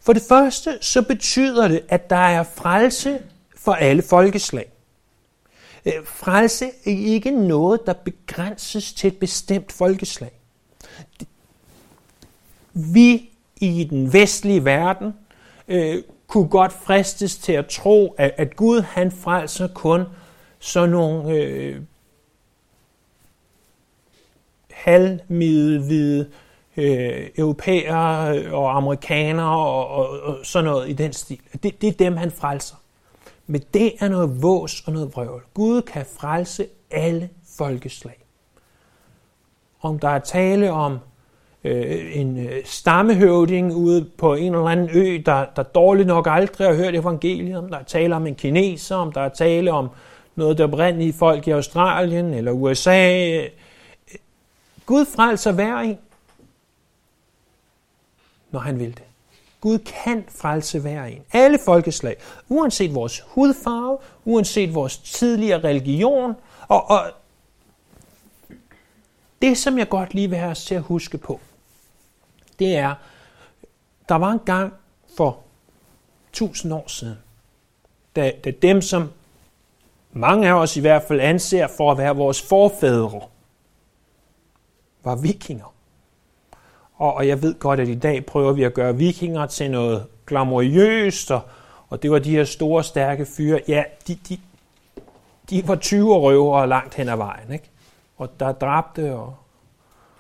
For 0.02 0.12
det 0.12 0.22
første, 0.28 0.78
så 0.80 1.02
betyder 1.02 1.68
det, 1.68 1.82
at 1.88 2.10
der 2.10 2.16
er 2.16 2.42
frelse 2.42 3.22
for 3.56 3.72
alle 3.72 4.02
folkeslag. 4.02 4.72
Øh, 5.86 5.92
frelse 6.04 6.66
er 6.66 6.70
ikke 6.84 7.30
noget, 7.30 7.86
der 7.86 7.92
begrænses 7.92 8.92
til 8.92 9.08
et 9.08 9.18
bestemt 9.18 9.72
folkeslag. 9.72 10.32
Vi 12.72 13.30
i 13.56 13.84
den 13.84 14.12
vestlige 14.12 14.64
verden 14.64 15.14
øh, 15.68 16.02
kunne 16.26 16.48
godt 16.48 16.72
fristes 16.72 17.36
til 17.36 17.52
at 17.52 17.66
tro, 17.66 18.14
at, 18.18 18.34
at 18.36 18.56
Gud 18.56 18.80
han 18.80 19.12
frelser 19.12 19.68
kun 19.68 20.04
sådan 20.58 20.90
nogle 20.90 21.34
øh, 21.34 21.80
halvmiddelhvide 24.70 26.30
øh, 26.76 27.28
europæere 27.38 28.52
og 28.52 28.76
amerikanere 28.76 29.58
og, 29.58 29.88
og, 29.88 30.20
og 30.20 30.36
sådan 30.42 30.64
noget 30.64 30.88
i 30.88 30.92
den 30.92 31.12
stil. 31.12 31.40
Det, 31.62 31.80
det 31.80 31.88
er 31.88 31.92
dem, 31.92 32.16
han 32.16 32.30
frelser. 32.30 32.76
Men 33.46 33.62
det 33.74 33.92
er 34.00 34.08
noget 34.08 34.42
vås 34.42 34.82
og 34.86 34.92
noget 34.92 35.14
vrøvl. 35.14 35.42
Gud 35.54 35.82
kan 35.82 36.06
frelse 36.20 36.66
alle 36.90 37.28
folkeslag. 37.56 38.18
Om 39.80 39.98
der 39.98 40.08
er 40.08 40.18
tale 40.18 40.72
om 40.72 40.98
øh, 41.64 42.16
en 42.16 42.38
øh, 42.46 42.64
stammehøvding 42.64 43.74
ude 43.74 44.04
på 44.18 44.34
en 44.34 44.54
eller 44.54 44.66
anden 44.66 44.90
ø, 44.94 45.22
der, 45.26 45.44
der 45.56 45.62
dårligt 45.62 46.06
nok 46.06 46.26
aldrig 46.30 46.66
har 46.66 46.74
hørt 46.74 46.94
evangeliet, 46.94 47.58
om 47.58 47.68
der 47.68 47.78
er 47.78 47.82
tale 47.82 48.16
om 48.16 48.26
en 48.26 48.34
kineser, 48.34 48.96
om 48.96 49.12
der 49.12 49.20
er 49.20 49.28
tale 49.28 49.72
om 49.72 49.88
noget, 50.34 50.58
der 50.58 50.64
oprindelige 50.64 51.12
folk 51.12 51.48
i 51.48 51.50
Australien 51.50 52.34
eller 52.34 52.52
USA. 52.52 53.40
Gud 54.86 55.06
frelser 55.16 55.52
hver 55.52 55.76
en, 55.78 55.98
når 58.52 58.60
han 58.60 58.78
vil 58.78 58.90
det. 58.96 59.02
Gud 59.60 59.78
kan 59.78 60.24
frelse 60.28 60.78
hver 60.80 61.04
en. 61.04 61.22
Alle 61.32 61.58
folkeslag, 61.64 62.16
uanset 62.48 62.94
vores 62.94 63.20
hudfarve, 63.26 63.98
uanset 64.24 64.74
vores 64.74 64.98
tidligere 64.98 65.64
religion. 65.64 66.34
Og, 66.68 66.90
og 66.90 67.12
det, 69.42 69.58
som 69.58 69.78
jeg 69.78 69.88
godt 69.88 70.14
lige 70.14 70.28
vil 70.28 70.38
have 70.38 70.50
os 70.50 70.64
til 70.64 70.74
at 70.74 70.82
huske 70.82 71.18
på, 71.18 71.40
det 72.58 72.76
er, 72.76 72.94
der 74.08 74.14
var 74.14 74.30
en 74.30 74.38
gang 74.38 74.74
for 75.16 75.38
tusind 76.32 76.72
år 76.74 76.88
siden, 76.88 77.18
da, 78.16 78.32
da 78.44 78.50
dem, 78.50 78.82
som 78.82 79.10
mange 80.12 80.48
af 80.48 80.52
os 80.52 80.76
i 80.76 80.80
hvert 80.80 81.02
fald 81.02 81.20
anser 81.20 81.68
for 81.76 81.92
at 81.92 81.98
være 81.98 82.16
vores 82.16 82.42
forfædre, 82.42 83.20
var 85.04 85.16
vikinger. 85.16 85.74
Og, 87.02 87.14
og 87.14 87.28
jeg 87.28 87.42
ved 87.42 87.58
godt, 87.58 87.80
at 87.80 87.88
i 87.88 87.94
dag 87.94 88.26
prøver 88.26 88.52
vi 88.52 88.62
at 88.62 88.74
gøre 88.74 88.96
vikinger 88.96 89.46
til 89.46 89.70
noget 89.70 90.06
glamourøst, 90.26 91.30
og, 91.30 91.40
og 91.88 92.02
det 92.02 92.10
var 92.10 92.18
de 92.18 92.30
her 92.30 92.44
store, 92.44 92.84
stærke 92.84 93.26
fyre. 93.26 93.60
Ja, 93.68 93.84
de, 94.08 94.14
de, 94.28 94.38
de 95.50 95.68
var 95.68 95.74
20 95.74 96.14
røvere 96.14 96.68
langt 96.68 96.94
hen 96.94 97.08
ad 97.08 97.16
vejen, 97.16 97.52
ikke? 97.52 97.70
Og 98.16 98.40
der 98.40 98.52
dræbte 98.52 99.14
og 99.14 99.34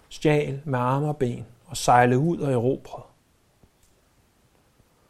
stjal 0.08 0.60
med 0.64 0.78
arme 0.78 1.08
og 1.08 1.16
ben 1.16 1.46
og 1.66 1.76
sejlede 1.76 2.18
ud 2.18 2.38
og 2.38 2.52
erobrede. 2.52 3.06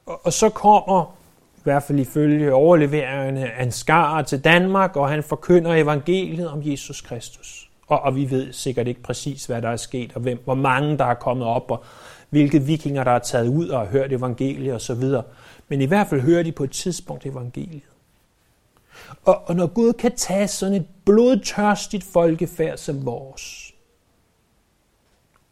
Og, 0.07 0.21
og 0.27 0.33
så 0.33 0.49
kommer, 0.49 1.17
i 1.57 1.61
hvert 1.63 1.83
fald 1.83 1.99
ifølge 1.99 2.55
overleveringerne, 2.55 3.53
Ansgar 3.53 4.23
til 4.23 4.45
Danmark, 4.45 4.97
og 4.97 5.09
han 5.09 5.23
forkynder 5.23 5.75
evangeliet 5.75 6.49
om 6.49 6.61
Jesus 6.63 7.01
Kristus. 7.01 7.62
Og, 7.93 8.01
og 8.01 8.17
vi 8.17 8.31
ved 8.31 8.53
sikkert 8.53 8.89
ikke 8.89 9.03
præcis, 9.03 9.47
hvad 9.47 9.63
der 9.63 9.69
er 9.69 9.77
sket, 9.77 10.13
og 10.15 10.21
hvem, 10.21 10.39
hvor 10.45 10.55
mange 10.55 10.99
der 10.99 11.05
er 11.05 11.15
kommet 11.15 11.47
op, 11.47 11.71
og 11.71 11.85
hvilke 12.31 12.63
vikinger, 12.63 13.05
der 13.05 13.11
er 13.11 13.19
taget 13.19 13.49
ud 13.49 13.69
og 13.69 13.81
har 13.81 13.87
hørt 13.87 14.13
evangeliet 14.13 14.75
osv. 14.75 15.05
Men 15.69 15.81
i 15.81 15.85
hvert 15.85 16.07
fald 16.07 16.21
hører 16.21 16.43
de 16.43 16.53
på 16.53 16.65
et 16.65 16.71
tidspunkt 16.71 17.27
evangeliet. 17.27 17.83
Og, 19.25 19.43
og 19.49 19.57
når 19.57 19.67
Gud 19.67 19.93
kan 19.93 20.17
tage 20.17 20.49
sådan 20.49 20.75
et 20.75 20.87
blodtørstigt 21.05 22.05
folkefærd 22.05 22.77
som 22.77 23.07
vores, 23.07 23.75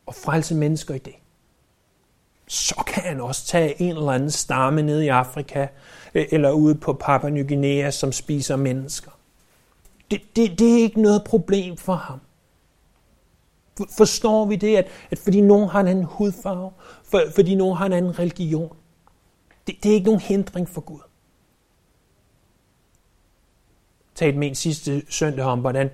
og 0.07 0.15
frelse 0.15 0.55
mennesker 0.55 0.95
i 0.95 0.99
det, 0.99 1.15
så 2.47 2.75
kan 2.87 3.03
han 3.03 3.21
også 3.21 3.47
tage 3.47 3.83
en 3.83 3.97
eller 3.97 4.13
anden 4.13 4.31
stamme 4.31 4.83
ned 4.83 5.01
i 5.01 5.09
Afrika, 5.09 5.67
øh, 6.15 6.27
eller 6.31 6.51
ude 6.51 6.75
på 6.75 6.93
Papua 6.93 7.31
Ny 7.31 7.49
Guinea, 7.49 7.91
som 7.91 8.13
spiser 8.13 8.57
mennesker. 8.57 9.11
Det, 10.11 10.21
det, 10.37 10.59
det 10.59 10.73
er 10.73 10.83
ikke 10.83 11.03
noget 11.03 11.25
problem 11.25 11.77
for 11.77 11.95
ham. 11.95 12.21
Forstår 13.97 14.45
vi 14.45 14.57
det, 14.57 14.77
at, 14.77 14.87
at 15.11 15.19
fordi 15.19 15.41
nogen 15.41 15.69
har 15.69 15.81
en 15.81 15.89
anden 15.89 16.05
hudfarve, 16.05 16.71
for, 17.05 17.23
fordi 17.35 17.55
nogen 17.55 17.77
har 17.77 17.87
en 17.87 17.93
anden 17.93 18.19
religion, 18.19 18.77
det, 19.67 19.77
det 19.83 19.91
er 19.91 19.95
ikke 19.95 20.07
nogen 20.07 20.21
hindring 20.21 20.69
for 20.69 20.81
Gud. 20.81 21.01
Talte 24.15 24.39
med 24.39 24.49
en 24.49 24.55
sidste 24.55 25.03
søndag 25.09 25.45
om, 25.45 25.61
hvordan 25.61 25.91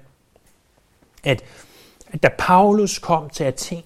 at, 1.24 1.44
at 2.08 2.22
da 2.22 2.28
Paulus 2.38 2.98
kom 2.98 3.30
til 3.30 3.44
Athen, 3.44 3.82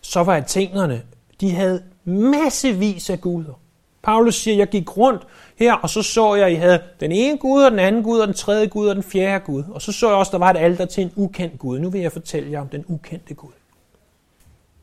så 0.00 0.20
var 0.20 0.36
athenerne, 0.36 1.02
de 1.40 1.50
havde 1.50 1.84
massevis 2.04 3.10
af 3.10 3.20
guder. 3.20 3.60
Paulus 4.02 4.34
siger, 4.34 4.56
jeg 4.56 4.68
gik 4.68 4.96
rundt 4.96 5.26
her, 5.58 5.74
og 5.74 5.90
så 5.90 6.02
så 6.02 6.34
jeg, 6.34 6.46
at 6.46 6.52
I 6.52 6.54
havde 6.54 6.82
den 7.00 7.12
ene 7.12 7.38
gud, 7.38 7.62
og 7.62 7.70
den 7.70 7.78
anden 7.78 8.02
gud, 8.02 8.18
og 8.18 8.26
den 8.26 8.34
tredje 8.34 8.66
gud, 8.66 8.88
og 8.88 8.94
den 8.94 9.02
fjerde 9.02 9.44
gud. 9.44 9.64
Og 9.70 9.82
så 9.82 9.92
så 9.92 10.08
jeg 10.08 10.16
også, 10.16 10.30
at 10.30 10.32
der 10.32 10.38
var 10.38 10.50
et 10.50 10.56
alter 10.56 10.84
til 10.84 11.02
en 11.02 11.12
ukendt 11.16 11.58
gud. 11.58 11.78
Nu 11.78 11.90
vil 11.90 12.00
jeg 12.00 12.12
fortælle 12.12 12.50
jer 12.50 12.60
om 12.60 12.68
den 12.68 12.84
ukendte 12.88 13.34
gud. 13.34 13.52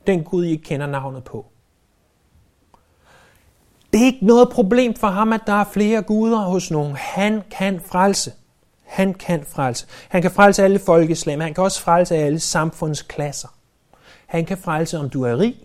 Den 0.07 0.23
gud, 0.23 0.45
I 0.45 0.51
ikke 0.51 0.63
kender 0.63 0.87
navnet 0.87 1.23
på. 1.23 1.45
Det 3.93 4.01
er 4.01 4.05
ikke 4.05 4.25
noget 4.25 4.49
problem 4.49 4.95
for 4.95 5.07
ham, 5.07 5.33
at 5.33 5.41
der 5.47 5.53
er 5.53 5.65
flere 5.73 6.01
guder 6.01 6.37
hos 6.37 6.71
nogen. 6.71 6.95
Han 6.95 7.43
kan 7.51 7.81
frelse. 7.85 8.33
Han 8.83 9.13
kan 9.13 9.45
frelse. 9.47 9.87
Han 10.09 10.21
kan 10.21 10.31
frelse 10.31 10.63
alle 10.63 10.79
folkeslag, 10.79 11.37
men 11.37 11.41
han 11.45 11.53
kan 11.53 11.63
også 11.63 11.81
frelse 11.81 12.15
alle 12.15 12.39
samfundsklasser. 12.39 13.47
Han 14.25 14.45
kan 14.45 14.57
frelse, 14.57 14.99
om 14.99 15.09
du 15.09 15.23
er 15.23 15.39
rig, 15.39 15.55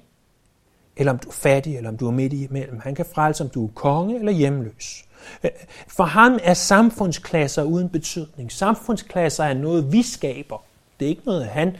eller 1.00 1.12
om 1.12 1.19
du 1.19 1.28
er 1.28 1.33
fattig, 1.33 1.76
eller 1.76 1.90
om 1.90 1.97
du 1.97 2.07
er 2.07 2.11
midt 2.11 2.33
imellem. 2.33 2.80
Han 2.80 2.95
kan 2.95 3.07
frelse, 3.14 3.45
om 3.45 3.50
du 3.50 3.66
er 3.66 3.71
konge 3.75 4.19
eller 4.19 4.33
hjemløs. 4.33 5.04
Øh, 5.45 5.50
for 5.88 6.04
ham 6.04 6.38
er 6.42 6.54
samfundsklasser 6.54 7.62
uden 7.62 7.88
betydning. 7.88 8.52
Samfundsklasser 8.52 9.45
er 9.45 9.54
noget, 9.54 9.92
vi 9.92 10.02
skaber. 10.02 10.64
Det 11.00 11.07
er 11.07 11.09
ikke 11.09 11.23
noget, 11.26 11.47
han, 11.47 11.76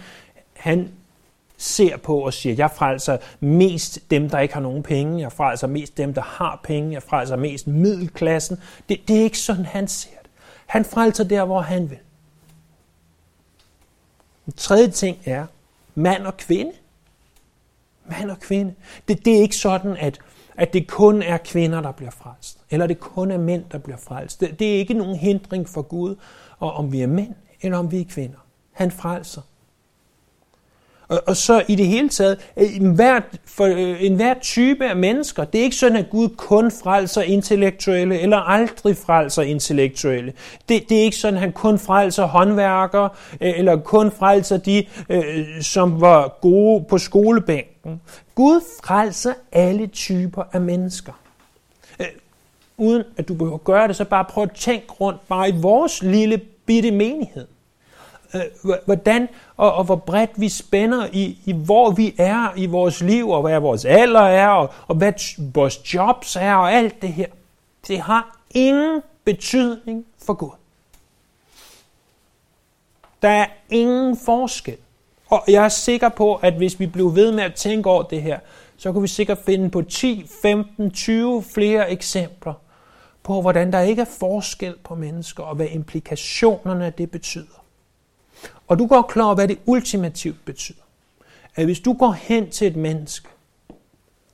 han 0.57 0.89
ser 1.57 1.97
på 1.97 2.19
og 2.19 2.35
siger, 2.35 2.55
jeg 2.55 2.71
frelser 2.71 3.19
mest 3.41 4.11
dem, 4.11 4.31
der 4.31 4.39
ikke 4.39 4.55
har 4.55 4.61
nogen 4.61 4.83
penge, 4.83 5.21
jeg 5.21 5.33
frelser 5.33 5.67
mest 5.67 5.97
dem, 5.97 6.15
der 6.15 6.23
har 6.23 6.61
penge, 6.65 6.93
jeg 6.93 7.03
frelser 7.03 7.37
mest 7.37 7.67
middelklassen. 7.67 8.59
Det, 8.89 9.01
det 9.09 9.19
er 9.19 9.23
ikke 9.23 9.39
sådan, 9.39 9.65
han 9.65 9.89
ser 9.89 10.19
det. 10.23 10.31
Han 10.67 10.85
frelser 10.85 11.25
der, 11.25 11.45
hvor 11.45 11.61
han 11.61 11.91
vil. 11.91 11.99
Den 14.45 14.53
tredje 14.53 14.89
ting 14.89 15.19
er 15.25 15.47
mand 15.95 16.23
og 16.23 16.37
kvinde. 16.37 16.73
Mand 18.09 18.31
og 18.31 18.41
kvinde. 18.41 18.75
Det, 19.09 19.25
det 19.25 19.37
er 19.37 19.41
ikke 19.41 19.57
sådan, 19.57 19.97
at, 19.97 20.19
at 20.57 20.73
det 20.73 20.89
kun 20.89 21.23
er 21.23 21.37
kvinder, 21.37 21.81
der 21.81 21.93
bliver 21.93 22.11
frelst. 22.11 22.59
Eller 22.71 22.87
det 22.87 23.01
kun 23.01 23.31
er 23.31 23.39
mænd, 23.39 23.65
der 23.73 23.79
bliver 23.79 23.97
frelst. 23.97 24.41
Det, 24.41 24.59
det 24.59 24.75
er 24.75 24.79
ikke 24.79 24.95
nogen 24.95 25.17
hindring 25.17 25.69
for 25.69 25.83
Gud, 25.83 26.17
og 26.59 26.73
om 26.73 26.93
vi 26.93 27.03
er 27.03 27.07
mænd, 27.07 27.35
eller 27.61 27.79
om 27.79 27.93
vi 27.93 28.01
er 28.01 28.05
kvinder. 28.05 28.39
Han 28.73 28.91
frelser. 28.91 29.43
Og, 31.11 31.23
og 31.27 31.37
så 31.37 31.63
i 31.69 31.75
det 31.75 31.87
hele 31.87 32.09
taget, 32.09 32.51
øh, 32.57 32.77
enhver, 32.77 33.21
for 33.45 33.65
øh, 33.65 34.05
enhver 34.05 34.35
en 34.35 34.41
type 34.41 34.87
af 34.89 34.97
mennesker, 34.97 35.45
det 35.45 35.59
er 35.59 35.63
ikke 35.63 35.77
sådan, 35.77 35.97
at 35.97 36.11
Gud 36.11 36.29
kun 36.29 36.71
frelser 36.71 37.23
intellektuelle, 37.23 38.21
eller 38.21 38.37
aldrig 38.37 38.97
frelser 38.97 39.43
intellektuelle. 39.43 40.33
Det, 40.69 40.89
det 40.89 40.99
er 40.99 41.03
ikke 41.03 41.17
sådan, 41.17 41.35
at 41.35 41.41
han 41.41 41.53
kun 41.53 41.79
frelser 41.79 42.25
håndværkere, 42.25 43.09
øh, 43.41 43.59
eller 43.59 43.77
kun 43.77 44.11
frelser 44.11 44.57
de, 44.57 44.85
som 45.63 46.01
var 46.01 46.39
gode 46.41 46.85
på 46.85 46.99
skolebænken. 46.99 48.01
Gud 48.35 48.61
frelser 48.85 49.33
alle 49.53 49.87
typer 49.87 50.43
af 50.53 50.61
mennesker. 50.61 51.13
Uden 52.77 53.03
at 53.17 53.29
du 53.29 53.35
behøver 53.35 53.55
at 53.55 53.65
gøre 53.65 53.89
det, 53.89 53.97
så 53.97 54.05
bare 54.05 54.25
prøv 54.25 54.45
at 54.45 54.53
tænke 54.55 54.87
rundt 54.87 55.29
bare 55.29 55.49
i 55.49 55.53
vores 55.57 56.03
lille 56.03 56.41
bitte 56.67 56.91
menighed 56.91 57.47
øh, 58.35 58.75
hvordan 58.85 59.29
og, 59.57 59.73
og 59.73 59.85
hvor 59.85 59.97
bredt 59.97 60.31
vi 60.37 60.49
spænder 60.49 61.07
i, 61.13 61.39
i, 61.45 61.53
hvor 61.53 61.91
vi 61.91 62.15
er 62.19 62.53
i 62.57 62.67
vores 62.67 63.01
liv, 63.01 63.31
og 63.31 63.43
hvad 63.43 63.61
vores 63.61 63.85
alder 63.85 64.21
er, 64.21 64.49
og, 64.49 64.73
og 64.89 64.95
hvad 64.95 65.13
vores 65.53 65.95
jobs 65.95 66.37
er, 66.37 66.55
og 66.55 66.73
alt 66.73 67.03
det 67.03 67.13
her. 67.13 67.27
Det 67.87 68.01
har 68.01 68.39
ingen 68.51 69.03
betydning 69.25 70.07
for 70.27 70.35
Gud. 70.35 70.51
Der 73.23 73.29
er 73.29 73.47
ingen 73.71 74.17
forskel. 74.17 74.77
Og 75.31 75.45
jeg 75.49 75.65
er 75.65 75.69
sikker 75.69 76.09
på, 76.09 76.35
at 76.35 76.55
hvis 76.55 76.81
vi 76.81 76.87
blev 76.87 77.15
ved 77.15 77.33
med 77.33 77.45
at 77.45 77.55
tænke 77.55 77.91
over 77.91 78.03
det 78.03 78.23
her, 78.23 78.39
så 78.77 78.93
kan 78.93 79.03
vi 79.03 79.09
sikkert 79.09 79.39
finde 79.39 79.71
på 79.71 79.83
10, 79.83 80.27
15, 80.43 80.91
20 80.91 81.43
flere 81.43 81.91
eksempler 81.91 82.55
på, 83.23 83.41
hvordan 83.41 83.73
der 83.73 83.81
ikke 83.81 84.03
er 84.03 84.17
forskel 84.19 84.75
på 84.85 84.95
mennesker, 84.95 85.43
og 85.43 85.57
hvad 85.57 85.67
implikationerne 85.71 86.87
af 86.87 86.93
det 86.93 87.11
betyder. 87.11 87.60
Og 88.67 88.79
du 88.79 88.87
går 88.87 89.03
klar 89.03 89.25
over, 89.25 89.35
hvad 89.35 89.49
det 89.49 89.59
ultimativt 89.67 90.45
betyder. 90.45 90.83
At 91.55 91.65
hvis 91.65 91.81
du 91.81 91.93
går 91.93 92.13
hen 92.13 92.51
til 92.51 92.67
et 92.67 92.77
menneske, 92.77 93.29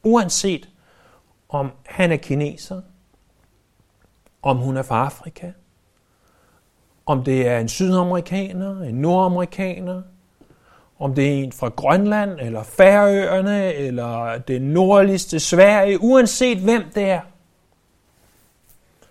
uanset 0.03 0.69
om 1.49 1.71
han 1.87 2.13
er 2.13 2.17
kineser, 2.17 2.83
om 4.43 4.57
hun 4.57 4.77
er 4.77 4.83
fra 4.83 5.05
Afrika, 5.05 5.53
om 7.07 7.25
det 7.25 7.49
er 7.49 7.59
en 7.59 7.69
sydamerikaner, 7.69 8.81
en 8.81 8.95
nordamerikaner, 8.95 10.03
om 10.99 11.15
det 11.15 11.29
er 11.29 11.45
en 11.45 11.53
fra 11.53 11.69
Grønland, 11.69 12.41
eller 12.41 12.63
Færøerne, 12.63 13.75
eller 13.75 14.39
det 14.39 14.63
nordligste 14.63 15.41
Sverige, 15.41 16.03
uanset 16.03 16.59
hvem 16.59 16.83
det 16.95 17.05
er, 17.05 17.21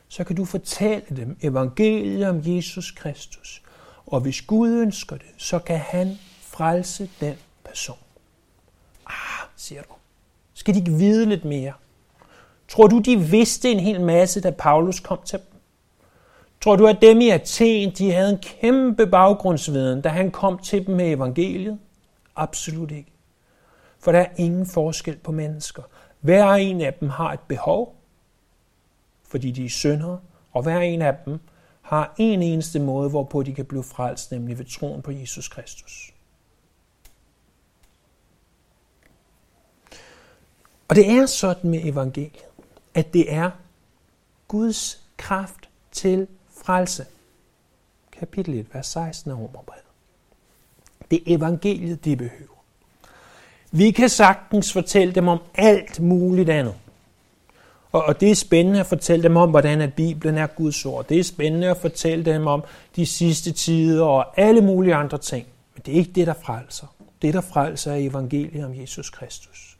så 0.07 0.23
kan 0.23 0.35
du 0.35 0.45
fortælle 0.45 1.05
dem 1.15 1.37
evangeliet 1.41 2.29
om 2.29 2.41
Jesus 2.43 2.91
Kristus. 2.91 3.61
Og 4.07 4.19
hvis 4.19 4.41
Gud 4.41 4.69
ønsker 4.69 5.17
det, 5.17 5.27
så 5.37 5.59
kan 5.59 5.77
han 5.77 6.17
frelse 6.41 7.09
den 7.21 7.35
person. 7.63 7.97
Ah, 9.05 9.47
siger 9.55 9.81
du. 9.81 9.93
Skal 10.53 10.73
de 10.73 10.79
ikke 10.79 10.91
vide 10.91 11.25
lidt 11.25 11.45
mere? 11.45 11.73
Tror 12.67 12.87
du, 12.87 12.99
de 12.99 13.19
vidste 13.19 13.71
en 13.71 13.79
hel 13.79 14.01
masse, 14.01 14.41
da 14.41 14.51
Paulus 14.51 14.99
kom 14.99 15.19
til 15.25 15.39
dem? 15.39 15.59
Tror 16.61 16.75
du, 16.75 16.87
at 16.87 16.97
dem 17.01 17.21
i 17.21 17.29
Athen, 17.29 17.91
de 17.91 18.11
havde 18.11 18.29
en 18.29 18.37
kæmpe 18.37 19.07
baggrundsviden, 19.07 20.01
da 20.01 20.09
han 20.09 20.31
kom 20.31 20.59
til 20.59 20.87
dem 20.87 20.95
med 20.95 21.11
evangeliet? 21.11 21.79
Absolut 22.35 22.91
ikke. 22.91 23.11
For 23.99 24.11
der 24.11 24.19
er 24.19 24.29
ingen 24.37 24.65
forskel 24.65 25.17
på 25.17 25.31
mennesker. 25.31 25.83
Hver 26.21 26.53
en 26.53 26.81
af 26.81 26.93
dem 26.93 27.09
har 27.09 27.33
et 27.33 27.39
behov, 27.39 27.95
fordi 29.27 29.51
de 29.51 29.65
er 29.65 29.69
syndere, 29.69 30.19
og 30.53 30.63
hver 30.63 30.79
en 30.79 31.01
af 31.01 31.15
dem 31.25 31.39
har 31.85 32.13
en 32.17 32.41
eneste 32.41 32.79
måde, 32.79 33.09
hvorpå 33.09 33.43
de 33.43 33.53
kan 33.53 33.65
blive 33.65 33.83
frelst, 33.83 34.31
nemlig 34.31 34.57
ved 34.57 34.65
troen 34.65 35.01
på 35.01 35.11
Jesus 35.11 35.47
Kristus. 35.47 36.13
Og 40.87 40.95
det 40.95 41.09
er 41.09 41.25
sådan 41.25 41.71
med 41.71 41.79
evangeliet, 41.83 42.43
at 42.93 43.13
det 43.13 43.33
er 43.33 43.51
Guds 44.47 45.03
kraft 45.17 45.69
til 45.91 46.27
frelse. 46.63 47.05
Kapitel 48.11 48.53
1, 48.59 48.73
vers 48.73 48.87
16 48.87 49.31
af 49.31 49.35
Romerbrevet. 49.35 49.83
Det 51.11 51.19
er 51.19 51.37
evangeliet, 51.37 52.05
de 52.05 52.15
behøver. 52.15 52.63
Vi 53.71 53.91
kan 53.91 54.09
sagtens 54.09 54.73
fortælle 54.73 55.15
dem 55.15 55.27
om 55.27 55.39
alt 55.55 55.99
muligt 55.99 56.49
andet. 56.49 56.75
Og, 57.95 58.03
og 58.03 58.21
det 58.21 58.31
er 58.31 58.35
spændende 58.35 58.79
at 58.79 58.85
fortælle 58.85 59.23
dem 59.23 59.37
om, 59.37 59.49
hvordan 59.49 59.81
at 59.81 59.93
Bibelen 59.93 60.37
er 60.37 60.47
Guds 60.47 60.85
ord. 60.85 61.07
Det 61.07 61.19
er 61.19 61.23
spændende 61.23 61.69
at 61.69 61.77
fortælle 61.77 62.25
dem 62.25 62.47
om 62.47 62.63
de 62.95 63.05
sidste 63.05 63.51
tider 63.51 64.05
og 64.05 64.39
alle 64.39 64.61
mulige 64.61 64.95
andre 64.95 65.17
ting. 65.17 65.47
Men 65.73 65.83
det 65.85 65.93
er 65.93 65.97
ikke 65.97 66.11
det, 66.11 66.27
der 66.27 66.33
frelser. 66.33 66.87
Det, 67.21 67.33
der 67.33 67.41
frelser 67.41 67.91
er 67.91 67.95
evangeliet 67.95 68.65
om 68.65 68.81
Jesus 68.81 69.09
Kristus. 69.09 69.77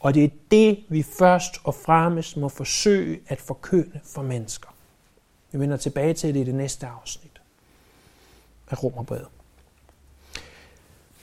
Og 0.00 0.14
det 0.14 0.24
er 0.24 0.28
det, 0.50 0.78
vi 0.88 1.02
først 1.02 1.60
og 1.64 1.74
fremmest 1.74 2.36
må 2.36 2.48
forsøge 2.48 3.20
at 3.28 3.40
forkynde 3.40 4.00
for 4.04 4.22
mennesker. 4.22 4.68
Vi 5.52 5.60
vender 5.60 5.76
tilbage 5.76 6.14
til 6.14 6.34
det 6.34 6.40
i 6.40 6.44
det 6.44 6.54
næste 6.54 6.86
afsnit 6.86 7.40
af 8.70 8.82
Romerbrevet. 8.82 9.28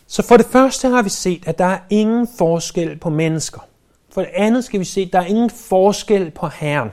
Så 0.08 0.24
for 0.24 0.38
det 0.38 0.46
første 0.46 0.88
har 0.88 1.02
vi 1.02 1.10
set, 1.10 1.48
at 1.48 1.58
der 1.58 1.66
er 1.66 1.80
ingen 1.90 2.28
forskel 2.38 2.98
på 2.98 3.10
mennesker. 3.10 3.69
For 4.12 4.22
det 4.22 4.30
andet 4.34 4.64
skal 4.64 4.80
vi 4.80 4.86
se, 4.86 5.02
at 5.02 5.14
der 5.14 5.20
er 5.20 5.26
ingen 5.26 5.50
forskel 5.50 6.32
på 6.32 6.48
Herren. 6.48 6.90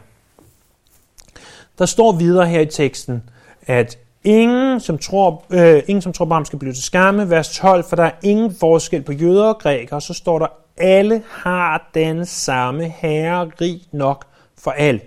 Der 1.79 1.87
står 1.87 2.13
videre 2.13 2.47
her 2.47 2.61
i 2.61 2.67
teksten, 2.67 3.23
at 3.67 3.99
ingen, 4.25 4.81
som 4.81 4.99
tror, 4.99 5.45
øh, 5.51 5.83
ingen, 5.87 6.03
som 6.03 6.13
tror 6.13 6.25
på 6.25 6.35
ham, 6.35 6.45
skal 6.45 6.59
blive 6.59 6.73
til 6.73 6.83
skamme. 6.83 7.31
Vers 7.31 7.57
12, 7.57 7.85
for 7.85 7.97
der 7.97 8.05
er 8.05 8.11
ingen 8.23 8.55
forskel 8.61 9.03
på 9.03 9.13
jøder 9.13 9.45
og 9.45 9.59
grækere. 9.59 10.01
Så 10.01 10.15
står 10.15 10.39
der, 10.39 10.47
alle 10.77 11.23
har 11.31 11.91
den 11.95 12.27
samme 12.27 12.85
herre, 12.85 13.51
rig 13.61 13.83
nok 13.93 14.27
for 14.59 14.71
alle. 14.71 15.01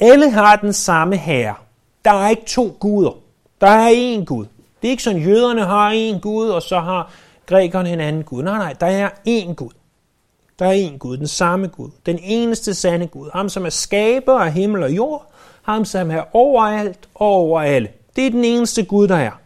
Alle 0.00 0.30
har 0.30 0.56
den 0.56 0.72
samme 0.72 1.16
herre. 1.16 1.54
Der 2.04 2.12
er 2.12 2.28
ikke 2.28 2.44
to 2.46 2.76
guder. 2.80 3.10
Der 3.60 3.66
er 3.66 3.90
én 3.90 4.24
Gud. 4.24 4.46
Det 4.82 4.88
er 4.88 4.90
ikke 4.90 5.02
sådan, 5.02 5.22
jøderne 5.22 5.64
har 5.64 5.92
én 5.92 6.20
Gud, 6.20 6.48
og 6.48 6.62
så 6.62 6.80
har 6.80 7.10
grækerne 7.46 7.92
en 7.92 8.00
anden 8.00 8.24
Gud. 8.24 8.42
Nej, 8.42 8.58
nej, 8.58 8.72
der 8.72 8.86
er 8.86 9.10
én 9.28 9.54
Gud. 9.54 9.70
Der 10.58 10.66
er 10.66 10.88
én 10.88 10.98
Gud, 10.98 11.16
den 11.16 11.26
samme 11.26 11.68
Gud. 11.68 11.90
Den 12.06 12.18
eneste 12.22 12.74
sande 12.74 13.06
Gud. 13.06 13.30
Ham, 13.32 13.48
som 13.48 13.64
er 13.66 13.70
skaber 13.70 14.40
af 14.40 14.52
himmel 14.52 14.82
og 14.82 14.96
jord. 14.96 15.32
Ham, 15.62 15.84
som 15.84 16.10
er 16.10 16.36
overalt 16.36 17.08
og 17.14 17.26
over 17.26 17.60
alle. 17.60 17.88
Det 18.16 18.26
er 18.26 18.30
den 18.30 18.44
eneste 18.44 18.84
Gud, 18.84 19.08
der 19.08 19.16
er. 19.16 19.40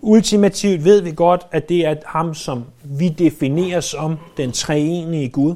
Ultimativt 0.00 0.84
ved 0.84 1.00
vi 1.00 1.12
godt, 1.12 1.46
at 1.52 1.68
det 1.68 1.86
er 1.86 1.94
ham, 2.06 2.34
som 2.34 2.64
vi 2.84 3.08
definerer 3.08 3.80
som 3.80 4.18
den 4.36 4.52
treenige 4.52 5.28
Gud. 5.28 5.54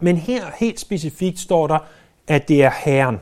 Men 0.00 0.16
her 0.16 0.44
helt 0.58 0.80
specifikt 0.80 1.38
står 1.38 1.66
der, 1.66 1.78
at 2.28 2.48
det 2.48 2.62
er 2.62 2.70
Herren, 2.84 3.20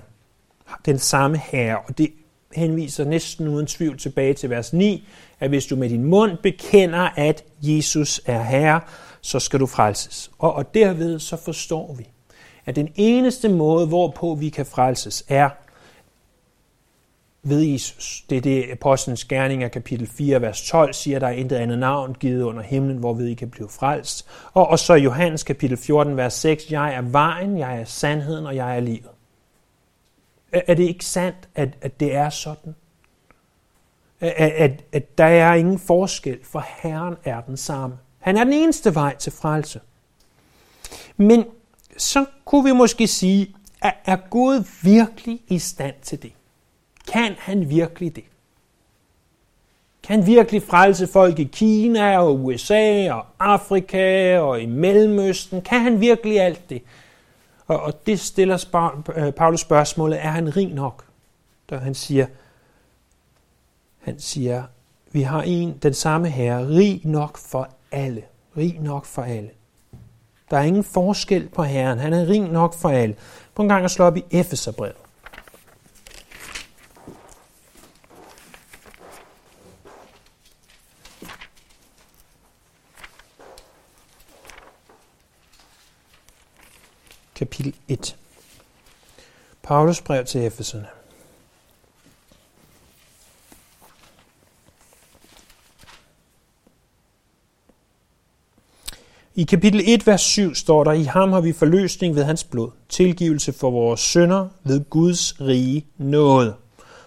den 0.86 0.98
samme 0.98 1.38
Herre, 1.38 1.78
og 1.88 1.98
det 1.98 2.12
henviser 2.54 3.04
næsten 3.04 3.48
uden 3.48 3.66
tvivl 3.66 3.98
tilbage 3.98 4.34
til 4.34 4.50
vers 4.50 4.72
9, 4.72 5.08
at 5.40 5.48
hvis 5.48 5.66
du 5.66 5.76
med 5.76 5.88
din 5.88 6.04
mund 6.04 6.36
bekender, 6.42 7.08
at 7.16 7.44
Jesus 7.62 8.20
er 8.26 8.42
Herre, 8.42 8.80
så 9.20 9.38
skal 9.38 9.60
du 9.60 9.66
frelses. 9.66 10.30
Og, 10.38 10.52
og 10.52 10.74
derved 10.74 11.18
så 11.18 11.36
forstår 11.36 11.94
vi, 11.94 12.08
at 12.66 12.76
den 12.76 12.92
eneste 12.94 13.48
måde, 13.48 13.86
hvorpå 13.86 14.34
vi 14.34 14.48
kan 14.48 14.66
frelses, 14.66 15.24
er 15.28 15.50
ved 17.42 17.60
Jesus. 17.60 18.24
Det 18.30 18.38
er 18.38 18.42
det, 18.42 18.70
Apostlenes 18.70 19.24
Gerninger 19.24 19.68
kapitel 19.68 20.06
4, 20.06 20.42
vers 20.42 20.68
12 20.68 20.92
siger, 20.92 21.18
der 21.18 21.26
er 21.26 21.32
intet 21.32 21.56
andet 21.56 21.78
navn 21.78 22.14
givet 22.14 22.42
under 22.42 22.62
himlen, 22.62 22.96
hvorved 22.96 23.26
I 23.26 23.34
kan 23.34 23.50
blive 23.50 23.68
frelst. 23.68 24.26
Og, 24.52 24.68
og 24.68 24.78
så 24.78 24.94
Johannes 24.94 25.42
kapitel 25.42 25.76
14, 25.76 26.16
vers 26.16 26.34
6, 26.34 26.70
jeg 26.70 26.94
er 26.94 27.02
vejen, 27.02 27.58
jeg 27.58 27.80
er 27.80 27.84
sandheden, 27.84 28.46
og 28.46 28.56
jeg 28.56 28.76
er 28.76 28.80
livet. 28.80 29.10
Er, 30.52 30.60
er 30.66 30.74
det 30.74 30.84
ikke 30.84 31.04
sandt, 31.04 31.48
at, 31.54 31.68
at 31.80 32.00
det 32.00 32.14
er 32.14 32.30
sådan? 32.30 32.74
At, 34.20 34.52
at, 34.52 34.84
at 34.92 35.18
der 35.18 35.24
er 35.24 35.54
ingen 35.54 35.78
forskel, 35.78 36.38
for 36.44 36.64
Herren 36.82 37.16
er 37.24 37.40
den 37.40 37.56
samme. 37.56 37.98
Han 38.20 38.36
er 38.36 38.44
den 38.44 38.52
eneste 38.52 38.94
vej 38.94 39.16
til 39.16 39.32
frelse. 39.32 39.80
Men 41.16 41.44
så 41.96 42.24
kunne 42.44 42.64
vi 42.64 42.72
måske 42.72 43.06
sige, 43.06 43.54
at 43.82 43.94
er 44.04 44.16
Gud 44.30 44.64
virkelig 44.82 45.40
i 45.48 45.58
stand 45.58 45.94
til 46.02 46.22
det? 46.22 46.32
Kan 47.12 47.34
han 47.38 47.70
virkelig 47.70 48.16
det? 48.16 48.24
Kan 50.02 50.18
han 50.18 50.26
virkelig 50.26 50.62
frelse 50.62 51.06
folk 51.06 51.38
i 51.38 51.44
Kina 51.44 52.18
og 52.18 52.44
USA 52.44 53.12
og 53.12 53.26
Afrika 53.38 54.38
og 54.38 54.60
i 54.60 54.66
Mellemøsten? 54.66 55.62
Kan 55.62 55.80
han 55.80 56.00
virkelig 56.00 56.40
alt 56.40 56.70
det? 56.70 56.82
Og, 57.66 57.80
og 57.80 58.06
det 58.06 58.20
stiller 58.20 58.56
spar, 58.56 59.02
øh, 59.16 59.32
Paulus 59.32 59.60
spørgsmålet, 59.60 60.24
er 60.24 60.30
han 60.30 60.56
rig 60.56 60.74
nok? 60.74 61.04
Da 61.70 61.76
han 61.76 61.94
siger, 61.94 62.26
han 63.98 64.20
siger, 64.20 64.64
vi 65.12 65.22
har 65.22 65.42
en, 65.42 65.78
den 65.82 65.94
samme 65.94 66.28
herre, 66.28 66.68
rig 66.68 67.00
nok 67.04 67.38
for 67.38 67.68
alle. 67.92 68.22
Rig 68.56 68.78
nok 68.80 69.04
for 69.04 69.22
alle. 69.22 69.50
Der 70.50 70.56
er 70.56 70.62
ingen 70.62 70.84
forskel 70.84 71.48
på 71.48 71.62
Herren. 71.62 71.98
Han 71.98 72.12
er 72.12 72.28
rig 72.28 72.40
nok 72.40 72.74
for 72.74 72.88
alle. 72.88 73.16
På 73.54 73.62
en 73.62 73.68
gang 73.68 73.84
at 73.84 73.90
slå 73.90 74.04
op 74.04 74.16
i 74.16 74.24
Efeserbrevet. 74.30 74.96
kapitel 87.40 87.74
1. 87.88 88.16
Paulus 89.62 90.02
brev 90.02 90.24
til 90.24 90.46
Efeserne. 90.46 90.99
I 99.34 99.42
kapitel 99.44 99.80
1, 99.84 100.06
vers 100.06 100.20
7 100.20 100.54
står 100.54 100.84
der, 100.84 100.92
I 100.92 101.02
ham 101.02 101.32
har 101.32 101.40
vi 101.40 101.52
forløsning 101.52 102.14
ved 102.16 102.24
hans 102.24 102.44
blod, 102.44 102.70
tilgivelse 102.88 103.52
for 103.52 103.70
vores 103.70 104.00
synder 104.00 104.48
ved 104.64 104.90
Guds 104.90 105.40
rige 105.40 105.86
nåde. 105.98 106.54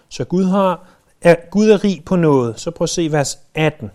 Så 0.08 0.24
Gud, 0.24 0.44
har, 0.44 0.86
er, 1.22 1.36
Gud 1.50 1.70
er 1.70 1.84
rig 1.84 2.02
på 2.04 2.16
noget. 2.16 2.60
Så 2.60 2.70
prøv 2.70 2.84
at 2.84 2.88
se 2.88 3.12
vers 3.12 3.38
18 3.54 3.90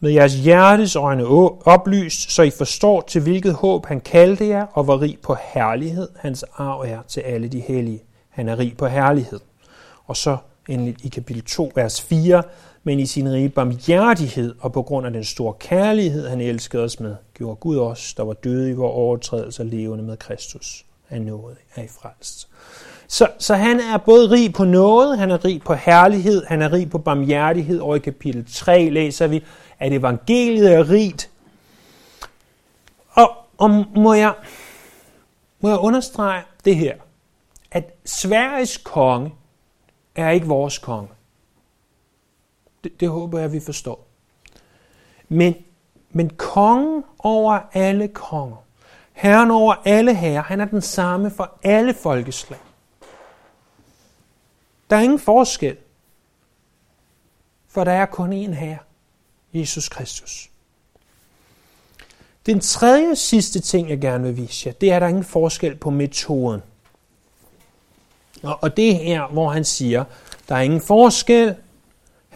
med 0.00 0.10
jeres 0.10 0.34
hjertes 0.34 0.96
øjne 0.96 1.26
oplyst, 1.64 2.30
så 2.30 2.42
I 2.42 2.50
forstår 2.50 3.00
til 3.00 3.22
hvilket 3.22 3.54
håb 3.54 3.86
han 3.86 4.00
kaldte 4.00 4.48
jer, 4.48 4.66
og 4.72 4.84
hvor 4.84 5.00
rig 5.00 5.18
på 5.22 5.36
herlighed 5.54 6.08
hans 6.16 6.44
arv 6.56 6.80
er 6.80 6.98
til 7.08 7.20
alle 7.20 7.48
de 7.48 7.60
hellige. 7.60 8.02
Han 8.28 8.48
er 8.48 8.58
rig 8.58 8.76
på 8.76 8.86
herlighed. 8.86 9.40
Og 10.06 10.16
så 10.16 10.36
endelig 10.68 10.96
i 11.04 11.08
kapitel 11.08 11.44
2, 11.44 11.72
vers 11.74 12.02
4, 12.02 12.42
men 12.86 13.00
i 13.00 13.06
sin 13.06 13.32
rige 13.32 13.48
barmhjertighed 13.48 14.54
og 14.60 14.72
på 14.72 14.82
grund 14.82 15.06
af 15.06 15.12
den 15.12 15.24
store 15.24 15.54
kærlighed, 15.58 16.28
han 16.28 16.40
elskede 16.40 16.82
os 16.82 17.00
med, 17.00 17.16
gjorde 17.34 17.56
Gud 17.56 17.78
os, 17.78 18.14
der 18.14 18.22
var 18.22 18.32
døde 18.32 18.70
i 18.70 18.72
vores 18.72 18.94
overtrædelser, 18.94 19.64
levende 19.64 20.04
med 20.04 20.16
Kristus. 20.16 20.84
Af 21.10 21.22
noget 21.22 21.56
er 21.74 21.82
I 21.82 21.88
frelst. 21.88 22.48
Så, 23.08 23.28
så 23.38 23.54
han 23.54 23.80
er 23.80 23.96
både 23.96 24.30
rig 24.30 24.52
på 24.52 24.64
noget, 24.64 25.18
han 25.18 25.30
er 25.30 25.44
rig 25.44 25.62
på 25.62 25.74
herlighed, 25.74 26.44
han 26.46 26.62
er 26.62 26.72
rig 26.72 26.90
på 26.90 26.98
barmhjertighed, 26.98 27.80
og 27.80 27.96
i 27.96 27.98
kapitel 27.98 28.46
3 28.52 28.88
læser 28.90 29.26
vi, 29.26 29.44
at 29.78 29.92
evangeliet 29.92 30.74
er 30.74 30.90
rigt. 30.90 31.30
Og, 33.10 33.30
og 33.58 33.84
må, 33.96 34.14
jeg, 34.14 34.34
må 35.60 35.68
jeg 35.68 35.78
understrege 35.78 36.42
det 36.64 36.76
her, 36.76 36.94
at 37.70 37.94
Sveriges 38.04 38.76
konge 38.76 39.32
er 40.16 40.30
ikke 40.30 40.46
vores 40.46 40.78
konge. 40.78 41.08
Det, 42.84 43.00
det 43.00 43.08
håber 43.08 43.38
jeg, 43.38 43.52
vi 43.52 43.60
forstår. 43.60 44.06
Men, 45.28 45.54
men 46.10 46.30
kongen 46.30 47.04
over 47.18 47.60
alle 47.72 48.08
konger, 48.08 48.56
herren 49.12 49.50
over 49.50 49.74
alle 49.84 50.14
herrer, 50.14 50.42
han 50.42 50.60
er 50.60 50.64
den 50.64 50.82
samme 50.82 51.30
for 51.30 51.58
alle 51.62 51.94
folkeslag. 51.94 52.58
Der 54.90 54.96
er 54.96 55.00
ingen 55.00 55.18
forskel, 55.18 55.76
for 57.68 57.84
der 57.84 57.92
er 57.92 58.06
kun 58.06 58.32
én 58.32 58.52
herre. 58.52 58.78
Jesus 59.54 59.88
Kristus. 59.88 60.50
Den 62.46 62.60
tredje 62.60 63.16
sidste 63.16 63.60
ting, 63.60 63.88
jeg 63.88 64.00
gerne 64.00 64.24
vil 64.24 64.36
vise 64.36 64.68
jer, 64.68 64.72
det 64.72 64.90
er, 64.90 64.96
at 64.96 65.00
der 65.00 65.06
er 65.06 65.08
ingen 65.08 65.24
forskel 65.24 65.76
på 65.76 65.90
metoden. 65.90 66.62
Og 68.42 68.76
det 68.76 68.90
er 68.90 68.94
her, 68.94 69.26
hvor 69.26 69.50
han 69.50 69.64
siger, 69.64 70.04
der 70.48 70.56
er 70.56 70.60
ingen 70.60 70.80
forskel, 70.80 71.56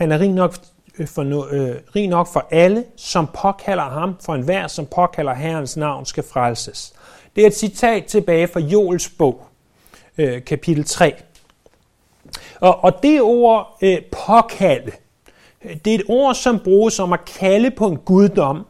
han 0.01 0.13
er 0.13 0.21
rig 0.21 0.33
nok 0.33 0.55
øh, 0.99 1.09
for, 1.09 1.23
øh, 1.53 1.77
rig 1.97 2.09
nok 2.09 2.33
for 2.33 2.47
alle, 2.51 2.85
som 2.97 3.27
påkalder 3.43 3.83
ham, 3.83 4.17
for 4.25 4.35
enhver, 4.35 4.67
som 4.67 4.87
påkalder 4.87 5.35
Herrens 5.35 5.77
navn, 5.77 6.07
skal 6.07 6.25
frelses. 6.33 6.93
Det 7.37 7.43
er 7.43 7.47
et 7.47 7.57
citat 7.57 8.05
tilbage 8.05 8.49
fra 8.49 8.61
Joels 8.61 9.09
bog, 9.09 9.43
øh, 10.19 10.45
kapitel 10.45 10.85
3. 10.85 11.15
Og, 12.61 12.85
og 12.85 13.03
det 13.03 13.21
ord 13.21 13.79
øh, 13.83 13.99
påkalde, 14.27 14.93
øh, 15.65 15.77
det 15.85 15.95
er 15.95 15.99
et 15.99 16.05
ord, 16.09 16.35
som 16.35 16.59
bruges 16.59 16.99
om 16.99 17.13
at 17.13 17.25
kalde 17.25 17.71
på 17.71 17.87
en 17.87 17.97
guddom, 17.97 18.67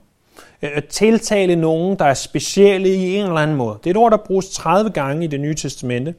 øh, 0.63 0.71
at 0.75 0.87
tiltale 0.87 1.57
nogen, 1.57 1.99
der 1.99 2.05
er 2.05 2.15
specielle 2.15 2.89
i 2.89 3.17
en 3.17 3.25
eller 3.25 3.41
anden 3.41 3.57
måde. 3.57 3.79
Det 3.79 3.87
er 3.87 3.91
et 3.91 3.97
ord, 3.97 4.11
der 4.11 4.19
bruges 4.27 4.51
30 4.51 4.91
gange 4.91 5.25
i 5.25 5.27
det 5.27 5.41
nye 5.41 5.55
testamente. 5.55 6.15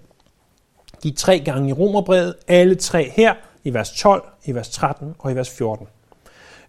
De 1.03 1.11
tre 1.11 1.39
gange 1.39 1.69
i 1.69 1.73
Romerbrevet, 1.73 2.35
alle 2.47 2.75
tre 2.75 3.11
her, 3.15 3.33
i 3.63 3.73
vers 3.73 3.91
12, 3.91 4.30
i 4.45 4.55
vers 4.55 4.69
13 4.69 5.15
og 5.19 5.31
i 5.31 5.35
vers 5.35 5.49
14. 5.49 5.87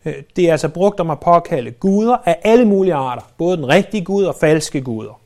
Øh, 0.04 0.14
det 0.36 0.48
er 0.48 0.52
altså 0.52 0.68
brugt 0.68 1.00
om 1.00 1.10
at 1.10 1.20
påkalde 1.20 1.70
guder 1.70 2.16
af 2.24 2.38
alle 2.44 2.64
mulige 2.64 2.94
arter, 2.94 3.22
både 3.38 3.56
den 3.56 3.68
rigtige 3.68 4.04
gud 4.04 4.24
og 4.24 4.34
falske 4.40 4.80
guder. 4.80 5.20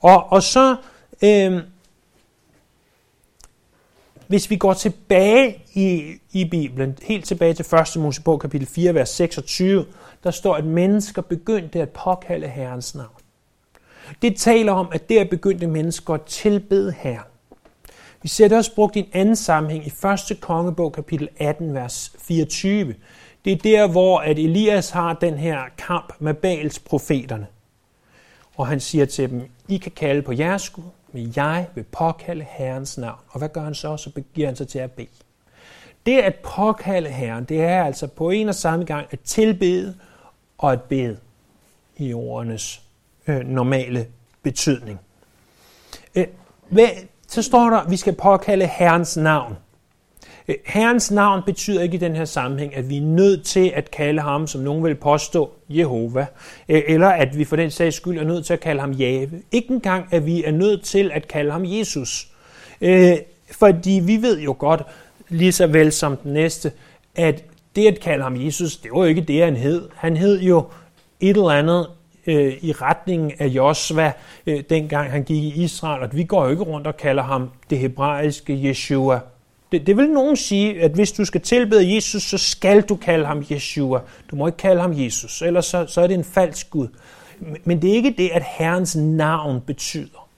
Og, 0.00 0.32
og 0.32 0.42
så 0.42 0.76
øh, 1.22 1.62
hvis 4.28 4.50
vi 4.50 4.56
går 4.56 4.72
tilbage 4.72 5.62
i, 5.74 6.14
i 6.32 6.44
Bibelen, 6.44 6.98
helt 7.02 7.24
tilbage 7.24 7.54
til 7.54 7.66
1. 7.96 8.02
Mosebog 8.02 8.40
kapitel 8.40 8.68
4, 8.68 8.94
vers 8.94 9.08
26, 9.08 9.86
der 10.24 10.30
står, 10.30 10.54
at 10.54 10.64
mennesker 10.64 11.22
begyndte 11.22 11.82
at 11.82 11.88
påkalde 11.88 12.48
Herrens 12.48 12.94
navn. 12.94 13.08
Det 14.22 14.36
taler 14.36 14.72
om, 14.72 14.88
at 14.92 15.08
der 15.08 15.24
begyndte 15.24 15.66
mennesker 15.66 16.14
at 16.14 16.22
tilbede 16.22 16.92
Herren. 16.92 17.30
Vi 18.22 18.28
ser 18.28 18.48
det 18.48 18.58
også 18.58 18.74
brugt 18.74 18.96
i 18.96 18.98
en 18.98 19.08
anden 19.12 19.36
sammenhæng 19.36 19.86
i 19.86 19.92
1. 20.32 20.40
kongebog 20.40 20.92
kapitel 20.92 21.28
18, 21.38 21.74
vers 21.74 22.12
24. 22.18 22.94
Det 23.44 23.52
er 23.52 23.56
der, 23.56 23.88
hvor 23.88 24.18
at 24.18 24.38
Elias 24.38 24.90
har 24.90 25.14
den 25.14 25.38
her 25.38 25.60
kamp 25.78 26.12
med 26.18 26.34
Bals 26.34 26.78
profeterne. 26.78 27.46
Og 28.56 28.66
han 28.66 28.80
siger 28.80 29.06
til 29.06 29.30
dem, 29.30 29.42
I 29.68 29.76
kan 29.76 29.92
kalde 29.92 30.22
på 30.22 30.32
jeres 30.32 30.70
Gud, 30.70 30.84
men 31.12 31.32
jeg 31.36 31.66
vil 31.74 31.84
påkalde 31.84 32.46
Herrens 32.48 32.98
navn. 32.98 33.18
Og 33.28 33.38
hvad 33.38 33.48
gør 33.48 33.60
han 33.60 33.74
så? 33.74 33.96
Så 33.96 34.22
giver 34.34 34.48
han 34.48 34.56
sig 34.56 34.68
til 34.68 34.78
at 34.78 34.92
bede. 34.92 35.08
Det 36.06 36.18
at 36.18 36.34
påkalde 36.34 37.10
Herren, 37.10 37.44
det 37.44 37.60
er 37.60 37.84
altså 37.84 38.06
på 38.06 38.30
en 38.30 38.48
og 38.48 38.54
samme 38.54 38.84
gang 38.84 39.06
at 39.10 39.20
tilbede 39.20 39.94
og 40.58 40.72
at 40.72 40.82
bede 40.82 41.18
i 41.96 42.14
ordenes 42.14 42.82
øh, 43.26 43.46
normale 43.46 44.06
betydning. 44.42 45.00
Øh, 46.14 46.26
hvad, 46.68 46.88
så 47.28 47.42
står 47.42 47.70
der, 47.70 47.76
at 47.76 47.90
vi 47.90 47.96
skal 47.96 48.14
påkalde 48.14 48.66
Herrens 48.66 49.16
navn. 49.16 49.56
Øh, 50.48 50.54
Herrens 50.66 51.10
navn 51.10 51.42
betyder 51.46 51.82
ikke 51.82 51.94
i 51.94 51.98
den 51.98 52.16
her 52.16 52.24
sammenhæng, 52.24 52.76
at 52.76 52.90
vi 52.90 52.96
er 52.96 53.02
nødt 53.02 53.44
til 53.44 53.72
at 53.74 53.90
kalde 53.90 54.20
ham, 54.20 54.46
som 54.46 54.60
nogen 54.60 54.84
vil 54.84 54.94
påstå, 54.94 55.50
Jehova, 55.68 56.26
eller 56.68 57.08
at 57.08 57.38
vi 57.38 57.44
for 57.44 57.56
den 57.56 57.70
sags 57.70 57.96
skyld 57.96 58.18
er 58.18 58.24
nødt 58.24 58.46
til 58.46 58.52
at 58.52 58.60
kalde 58.60 58.80
ham 58.80 58.92
Jave. 58.92 59.30
Ikke 59.52 59.70
engang, 59.70 60.06
at 60.10 60.26
vi 60.26 60.44
er 60.44 60.52
nødt 60.52 60.84
til 60.84 61.10
at 61.14 61.28
kalde 61.28 61.52
ham 61.52 61.62
Jesus. 61.64 62.28
Fordi 63.50 64.00
vi 64.04 64.22
ved 64.22 64.40
jo 64.40 64.56
godt, 64.58 64.82
lige 65.28 65.52
så 65.52 65.66
vel 65.66 65.92
som 65.92 66.16
den 66.16 66.32
næste, 66.32 66.72
at 67.14 67.44
det 67.76 67.86
at 67.86 68.00
kalde 68.00 68.22
ham 68.22 68.44
Jesus, 68.44 68.76
det 68.76 68.90
var 68.92 68.98
jo 68.98 69.04
ikke 69.04 69.20
det, 69.20 69.44
han 69.44 69.56
hed. 69.56 69.88
Han 69.94 70.16
hed 70.16 70.40
jo 70.40 70.66
et 71.20 71.36
eller 71.36 71.50
andet 71.50 71.86
øh, 72.26 72.54
i 72.60 72.72
retningen 72.72 73.32
af 73.38 73.46
Josva, 73.46 74.12
øh, 74.46 74.62
dengang 74.70 75.10
han 75.10 75.24
gik 75.24 75.44
i 75.44 75.62
Israel, 75.62 76.02
at 76.02 76.16
vi 76.16 76.24
går 76.24 76.44
jo 76.44 76.50
ikke 76.50 76.62
rundt 76.62 76.86
og 76.86 76.96
kalder 76.96 77.22
ham 77.22 77.50
det 77.70 77.78
hebraiske 77.78 78.52
Yeshua. 78.52 79.20
Det, 79.72 79.86
det 79.86 79.96
vil 79.96 80.10
nogen 80.10 80.36
sige, 80.36 80.82
at 80.82 80.90
hvis 80.90 81.12
du 81.12 81.24
skal 81.24 81.40
tilbede 81.40 81.94
Jesus, 81.94 82.22
så 82.22 82.38
skal 82.38 82.82
du 82.82 82.96
kalde 82.96 83.26
ham 83.26 83.44
Yeshua. 83.52 84.00
Du 84.30 84.36
må 84.36 84.46
ikke 84.46 84.56
kalde 84.56 84.80
ham 84.80 84.92
Jesus, 84.96 85.42
ellers 85.42 85.66
så, 85.66 85.86
så 85.86 86.00
er 86.00 86.06
det 86.06 86.14
en 86.14 86.24
falsk 86.24 86.70
Gud. 86.70 86.88
Men 87.64 87.82
det 87.82 87.90
er 87.90 87.94
ikke 87.94 88.14
det, 88.18 88.30
at 88.32 88.42
Herrens 88.58 88.96
navn 88.96 89.60
betyder. 89.60 90.28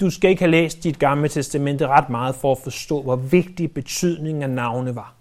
Du 0.00 0.10
skal 0.10 0.30
ikke 0.30 0.42
have 0.42 0.50
læst 0.50 0.84
dit 0.84 0.98
gamle 0.98 1.28
testamente 1.28 1.86
ret 1.86 2.10
meget 2.10 2.34
for 2.34 2.52
at 2.52 2.58
forstå, 2.58 3.02
hvor 3.02 3.16
vigtig 3.16 3.72
betydningen 3.72 4.42
af 4.42 4.50
navne 4.50 4.94
var. 4.94 5.19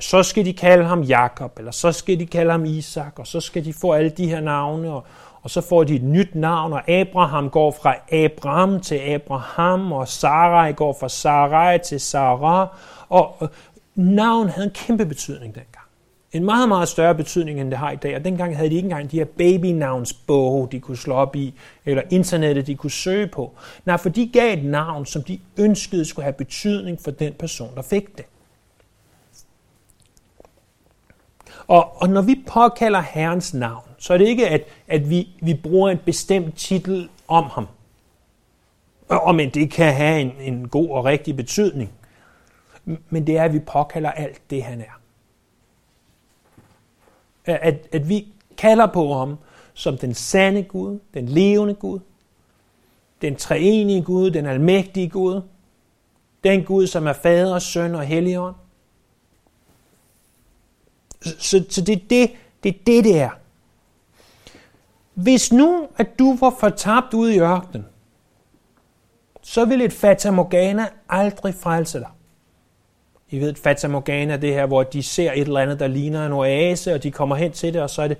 Så 0.00 0.22
skal 0.22 0.44
de 0.44 0.52
kalde 0.52 0.84
ham 0.84 1.02
Jakob, 1.02 1.58
eller 1.58 1.70
så 1.70 1.92
skal 1.92 2.18
de 2.18 2.26
kalde 2.26 2.50
ham 2.50 2.64
Isak, 2.64 3.18
og 3.18 3.26
så 3.26 3.40
skal 3.40 3.64
de 3.64 3.72
få 3.72 3.92
alle 3.92 4.10
de 4.10 4.28
her 4.28 4.40
navne, 4.40 4.92
og, 4.92 5.04
og 5.42 5.50
så 5.50 5.60
får 5.60 5.84
de 5.84 5.94
et 5.94 6.02
nyt 6.02 6.34
navn, 6.34 6.72
og 6.72 6.90
Abraham 6.90 7.50
går 7.50 7.70
fra 7.82 7.94
Abraham 8.12 8.80
til 8.80 8.94
Abraham, 8.94 9.92
og 9.92 10.08
Sarai 10.08 10.72
går 10.72 10.96
fra 11.00 11.08
Sarai 11.08 11.78
til 11.78 12.00
Sarah, 12.00 12.68
og 13.08 13.50
navn 13.94 14.48
havde 14.48 14.64
en 14.66 14.74
kæmpe 14.74 15.06
betydning 15.06 15.54
dengang. 15.54 15.86
En 16.32 16.44
meget, 16.44 16.68
meget 16.68 16.88
større 16.88 17.14
betydning, 17.14 17.60
end 17.60 17.70
det 17.70 17.78
har 17.78 17.90
i 17.90 17.96
dag. 17.96 18.16
Og 18.16 18.24
dengang 18.24 18.56
havde 18.56 18.70
de 18.70 18.74
ikke 18.74 18.86
engang 18.86 19.10
de 19.10 19.18
her 19.18 19.24
babynavnsbog, 19.24 20.72
de 20.72 20.80
kunne 20.80 20.96
slå 20.96 21.14
op 21.14 21.36
i, 21.36 21.54
eller 21.84 22.02
internettet, 22.10 22.66
de 22.66 22.74
kunne 22.74 22.90
søge 22.90 23.26
på. 23.26 23.52
Nej, 23.84 23.96
for 23.96 24.08
de 24.08 24.30
gav 24.32 24.52
et 24.52 24.64
navn, 24.64 25.06
som 25.06 25.22
de 25.22 25.38
ønskede 25.56 26.04
skulle 26.04 26.24
have 26.24 26.32
betydning 26.32 26.98
for 27.00 27.10
den 27.10 27.32
person, 27.38 27.74
der 27.74 27.82
fik 27.82 28.16
det. 28.16 28.24
Og, 31.66 32.02
og 32.02 32.08
når 32.08 32.22
vi 32.22 32.44
påkalder 32.46 33.00
Herrens 33.00 33.54
navn, 33.54 33.84
så 33.98 34.14
er 34.14 34.18
det 34.18 34.28
ikke, 34.28 34.48
at, 34.48 34.64
at 34.88 35.10
vi, 35.10 35.28
vi 35.42 35.54
bruger 35.54 35.90
en 35.90 35.98
bestemt 35.98 36.56
titel 36.56 37.08
om 37.28 37.44
ham. 37.44 37.66
Og 39.08 39.34
men 39.34 39.50
det 39.50 39.70
kan 39.70 39.94
have 39.94 40.20
en, 40.20 40.32
en 40.40 40.68
god 40.68 40.90
og 40.90 41.04
rigtig 41.04 41.36
betydning. 41.36 41.92
Men 42.84 43.26
det 43.26 43.36
er, 43.36 43.44
at 43.44 43.52
vi 43.52 43.58
påkalder 43.58 44.10
alt 44.10 44.50
det, 44.50 44.62
han 44.62 44.80
er. 44.80 45.00
At, 47.44 47.88
at 47.92 48.08
vi 48.08 48.26
kalder 48.56 48.86
på 48.86 49.14
ham 49.14 49.38
som 49.74 49.98
den 49.98 50.14
sande 50.14 50.62
Gud, 50.62 50.98
den 51.14 51.26
levende 51.26 51.74
Gud, 51.74 52.00
den 53.22 53.36
treenige 53.36 54.02
Gud, 54.02 54.30
den 54.30 54.46
almægtige 54.46 55.08
Gud, 55.08 55.42
den 56.44 56.64
Gud, 56.64 56.86
som 56.86 57.06
er 57.06 57.12
fader, 57.12 57.58
søn 57.58 57.94
og 57.94 58.02
helligånd. 58.02 58.54
Så, 61.24 61.64
så 61.68 61.80
det, 61.80 61.92
er 61.92 62.00
det, 62.10 62.30
det 62.62 62.68
er 62.68 62.78
det, 62.86 63.04
det 63.04 63.20
er. 63.20 63.30
Hvis 65.14 65.52
nu, 65.52 65.88
at 65.96 66.18
du 66.18 66.36
var 66.36 66.54
fortabt 66.60 67.14
ude 67.14 67.34
i 67.34 67.40
ørkenen, 67.40 67.86
så 69.42 69.64
vil 69.64 69.80
et 69.80 69.92
Fata 69.92 70.30
Morgana 70.30 70.88
aldrig 71.08 71.54
frelse 71.54 71.98
dig. 71.98 72.08
I 73.30 73.40
ved, 73.40 73.54
Fata 73.54 73.88
Morgana 73.88 74.36
det 74.36 74.54
her, 74.54 74.66
hvor 74.66 74.82
de 74.82 75.02
ser 75.02 75.32
et 75.32 75.40
eller 75.40 75.60
andet, 75.60 75.80
der 75.80 75.86
ligner 75.86 76.26
en 76.26 76.32
oase, 76.32 76.94
og 76.94 77.02
de 77.02 77.10
kommer 77.10 77.36
hen 77.36 77.52
til 77.52 77.74
det, 77.74 77.82
og 77.82 77.90
så 77.90 78.02
er 78.02 78.08
det 78.08 78.16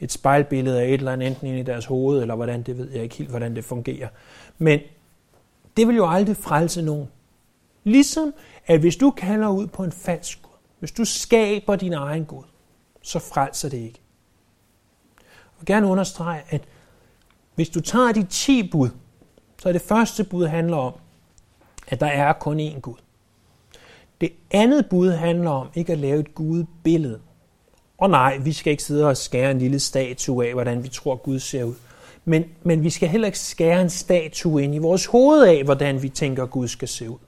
et 0.00 0.12
spejlbillede 0.12 0.80
af 0.80 0.86
et 0.86 0.94
eller 0.94 1.12
andet, 1.12 1.28
enten 1.28 1.46
ind 1.46 1.58
i 1.58 1.62
deres 1.62 1.84
hoved, 1.84 2.20
eller 2.22 2.34
hvordan, 2.34 2.62
det 2.62 2.78
ved 2.78 2.90
jeg 2.90 3.02
ikke 3.02 3.14
helt, 3.14 3.30
hvordan 3.30 3.56
det 3.56 3.64
fungerer. 3.64 4.08
Men 4.58 4.80
det 5.76 5.88
vil 5.88 5.96
jo 5.96 6.10
aldrig 6.10 6.36
frelse 6.36 6.82
nogen. 6.82 7.08
Ligesom, 7.84 8.34
at 8.66 8.80
hvis 8.80 8.96
du 8.96 9.10
kalder 9.10 9.48
ud 9.48 9.66
på 9.66 9.84
en 9.84 9.92
falsk 9.92 10.42
hvis 10.80 10.92
du 10.92 11.04
skaber 11.04 11.76
din 11.76 11.92
egen 11.92 12.24
Gud, 12.24 12.44
så 13.02 13.18
frelser 13.18 13.68
det 13.68 13.76
ikke. 13.76 14.00
Jeg 15.18 15.58
vil 15.58 15.66
gerne 15.66 15.86
understrege, 15.86 16.42
at 16.48 16.62
hvis 17.54 17.68
du 17.68 17.80
tager 17.80 18.12
de 18.12 18.22
10 18.22 18.70
bud, 18.70 18.88
så 19.58 19.68
er 19.68 19.72
det 19.72 19.82
første 19.82 20.24
bud 20.24 20.46
handler 20.46 20.76
om, 20.76 20.92
at 21.88 22.00
der 22.00 22.06
er 22.06 22.32
kun 22.32 22.60
én 22.60 22.80
Gud. 22.80 22.96
Det 24.20 24.32
andet 24.50 24.86
bud 24.90 25.10
handler 25.10 25.50
om 25.50 25.68
ikke 25.74 25.92
at 25.92 25.98
lave 25.98 26.20
et 26.20 26.34
gudbillede. 26.34 27.20
Og 27.98 28.10
nej, 28.10 28.36
vi 28.36 28.52
skal 28.52 28.70
ikke 28.70 28.82
sidde 28.82 29.08
og 29.08 29.16
skære 29.16 29.50
en 29.50 29.58
lille 29.58 29.80
statue 29.80 30.46
af, 30.46 30.52
hvordan 30.52 30.82
vi 30.82 30.88
tror 30.88 31.16
Gud 31.16 31.38
ser 31.38 31.64
ud. 31.64 31.74
Men, 32.24 32.44
men 32.62 32.82
vi 32.84 32.90
skal 32.90 33.08
heller 33.08 33.26
ikke 33.26 33.38
skære 33.38 33.82
en 33.82 33.90
statue 33.90 34.62
ind 34.62 34.74
i 34.74 34.78
vores 34.78 35.06
hoved 35.06 35.42
af, 35.42 35.64
hvordan 35.64 36.02
vi 36.02 36.08
tænker 36.08 36.46
Gud 36.46 36.68
skal 36.68 36.88
se 36.88 37.10
ud. 37.10 37.18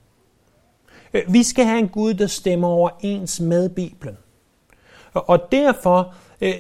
Vi 1.29 1.43
skal 1.43 1.65
have 1.65 1.79
en 1.79 1.89
Gud, 1.89 2.15
der 2.15 2.27
stemmer 2.27 2.69
overens 2.69 3.41
med 3.41 3.69
Bibelen. 3.69 4.17
Og 5.15 5.53
derfor 5.53 6.15
øh, 6.41 6.55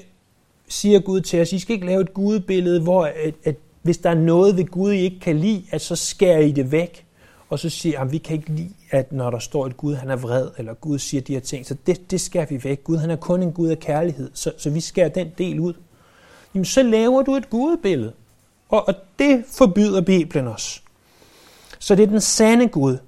siger 0.68 1.00
Gud 1.00 1.20
til 1.20 1.40
os, 1.40 1.52
I 1.52 1.58
skal 1.58 1.74
ikke 1.74 1.86
lave 1.86 2.00
et 2.00 2.14
gudbillede, 2.14 2.80
hvor 2.80 3.04
at, 3.04 3.34
at 3.44 3.56
hvis 3.82 3.98
der 3.98 4.10
er 4.10 4.14
noget 4.14 4.56
ved 4.56 4.64
Gud, 4.64 4.92
I 4.92 5.00
ikke 5.00 5.20
kan 5.20 5.38
lide, 5.38 5.64
at 5.70 5.80
så 5.80 5.96
skærer 5.96 6.38
I 6.38 6.52
det 6.52 6.72
væk. 6.72 7.06
Og 7.48 7.58
så 7.58 7.70
siger 7.70 7.98
han, 7.98 8.12
vi 8.12 8.18
kan 8.18 8.36
ikke 8.36 8.52
lide, 8.52 8.74
at 8.90 9.12
når 9.12 9.30
der 9.30 9.38
står, 9.38 9.66
at 9.66 9.76
Gud 9.76 9.94
han 9.94 10.10
er 10.10 10.16
vred, 10.16 10.48
eller 10.58 10.74
Gud 10.74 10.98
siger 10.98 11.20
de 11.20 11.32
her 11.32 11.40
ting, 11.40 11.66
så 11.66 11.76
det, 11.86 12.10
det 12.10 12.20
skærer 12.20 12.46
vi 12.46 12.64
væk. 12.64 12.84
Gud 12.84 12.96
han 12.96 13.10
er 13.10 13.16
kun 13.16 13.42
en 13.42 13.52
Gud 13.52 13.68
af 13.68 13.78
kærlighed, 13.78 14.30
så, 14.34 14.52
så 14.58 14.70
vi 14.70 14.80
skærer 14.80 15.08
den 15.08 15.28
del 15.38 15.60
ud. 15.60 15.74
Jamen 16.54 16.64
så 16.64 16.82
laver 16.82 17.22
du 17.22 17.34
et 17.34 17.50
gudbillede. 17.50 18.12
Og, 18.68 18.88
og 18.88 18.94
det 19.18 19.44
forbyder 19.48 20.00
Bibelen 20.00 20.46
os. 20.48 20.82
Så 21.78 21.94
det 21.94 22.02
er 22.02 22.06
den 22.06 22.20
sande 22.20 22.68
Gud. 22.68 22.98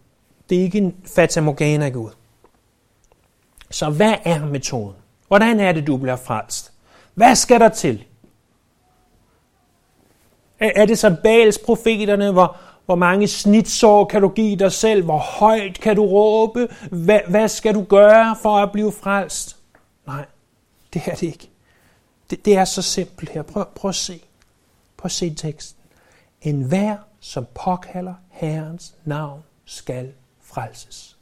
Det 0.51 0.59
er 0.59 0.63
ikke 0.63 0.79
en 0.79 0.97
fatamorgana 1.15 1.89
Gud. 1.89 2.11
Så 3.71 3.91
hvad 3.91 4.15
er 4.25 4.47
metoden? 4.47 4.97
Hvordan 5.29 5.61
er 5.61 5.73
det, 5.73 5.87
du 5.87 5.97
bliver 5.97 6.17
frelst? 6.17 6.73
Hvad 7.15 7.35
skal 7.35 7.61
der 7.61 7.69
til? 7.69 8.05
Er 10.59 10.87
det 10.87 10.99
så 10.99 11.17
Bals 11.23 11.59
profeterne, 11.59 12.33
hvor, 12.33 12.57
hvor 12.87 12.95
mange 12.95 13.29
snitsår 13.29 14.05
kan 14.05 14.23
du 14.23 14.29
give 14.29 14.57
dig 14.57 14.73
selv? 14.73 15.05
Hvor 15.05 15.19
højt 15.19 15.81
kan 15.81 15.97
du 15.97 16.07
råbe? 16.07 16.69
Hvad, 16.91 17.21
hvad 17.29 17.49
skal 17.49 17.75
du 17.75 17.83
gøre 17.83 18.37
for 18.43 18.57
at 18.57 18.73
blive 18.73 18.93
frelst? 18.93 19.57
Nej, 20.07 20.25
det 20.95 21.03
er 21.07 21.15
det 21.15 21.23
ikke. 21.23 21.51
Det, 22.31 22.45
det 22.45 22.57
er 22.57 22.65
så 22.65 22.83
simpelt 22.83 23.31
her. 23.31 23.43
Prøv, 23.43 23.65
prøv 23.75 23.89
at 23.89 23.95
se. 23.95 24.21
Prøv 24.97 25.07
at 25.07 25.13
se 25.13 25.35
teksten. 25.35 25.81
En 26.43 26.63
hver, 26.63 26.97
som 27.21 27.47
påkalder 27.55 28.15
Herrens 28.31 28.95
navn, 29.05 29.43
skal 29.65 30.13
frelses. 30.55 31.17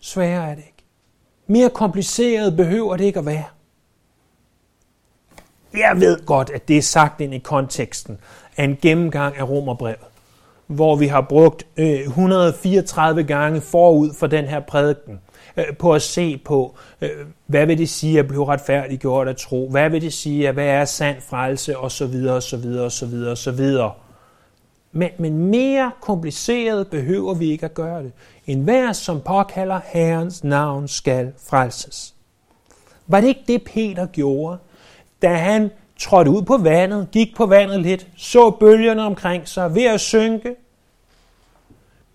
Sværere 0.00 0.50
er 0.50 0.54
det 0.54 0.64
ikke. 0.66 0.84
Mere 1.46 1.70
kompliceret 1.70 2.56
behøver 2.56 2.96
det 2.96 3.04
ikke 3.04 3.18
at 3.18 3.26
være. 3.26 3.44
Jeg 5.74 6.00
ved 6.00 6.26
godt, 6.26 6.50
at 6.50 6.68
det 6.68 6.78
er 6.78 6.82
sagt 6.82 7.20
ind 7.20 7.34
i 7.34 7.38
konteksten 7.38 8.18
af 8.56 8.64
en 8.64 8.78
gennemgang 8.82 9.36
af 9.36 9.48
Romerbrevet, 9.48 9.98
hvor 10.66 10.96
vi 10.96 11.06
har 11.06 11.20
brugt 11.20 11.66
øh, 11.76 12.00
134 12.00 13.24
gange 13.24 13.60
forud 13.60 14.14
for 14.14 14.26
den 14.26 14.44
her 14.44 14.60
prædiken 14.60 15.20
øh, 15.56 15.76
på 15.78 15.92
at 15.92 16.02
se 16.02 16.38
på, 16.44 16.76
øh, 17.00 17.10
hvad 17.46 17.66
vil 17.66 17.78
det 17.78 17.88
sige 17.88 18.18
at 18.18 18.28
blive 18.28 18.46
retfærdiggjort 18.46 19.28
at 19.28 19.36
tro, 19.36 19.70
hvad 19.70 19.90
vil 19.90 20.02
det 20.02 20.12
sige, 20.12 20.48
at 20.48 20.54
hvad 20.54 20.66
er 20.66 20.84
sand 20.84 21.20
frelse, 21.20 21.78
og 21.78 21.92
så 21.92 22.06
videre, 22.06 22.34
og 22.34 22.42
så 22.42 23.50
men, 24.96 25.10
men 25.18 25.38
mere 25.46 25.90
kompliceret 26.00 26.88
behøver 26.88 27.34
vi 27.34 27.50
ikke 27.50 27.64
at 27.64 27.74
gøre 27.74 28.02
det. 28.02 28.12
En 28.46 28.60
hver, 28.60 28.92
som 28.92 29.20
påkalder 29.20 29.80
Herrens 29.84 30.44
navn, 30.44 30.88
skal 30.88 31.32
frelses. 31.48 32.14
Var 33.06 33.20
det 33.20 33.28
ikke 33.28 33.44
det, 33.46 33.62
Peter 33.62 34.06
gjorde, 34.06 34.58
da 35.22 35.34
han 35.34 35.70
trådte 35.98 36.30
ud 36.30 36.42
på 36.42 36.56
vandet, 36.56 37.08
gik 37.12 37.36
på 37.36 37.46
vandet 37.46 37.80
lidt, 37.80 38.06
så 38.16 38.50
bølgerne 38.50 39.02
omkring 39.02 39.48
sig 39.48 39.74
ved 39.74 39.84
at 39.84 40.00
synke? 40.00 40.56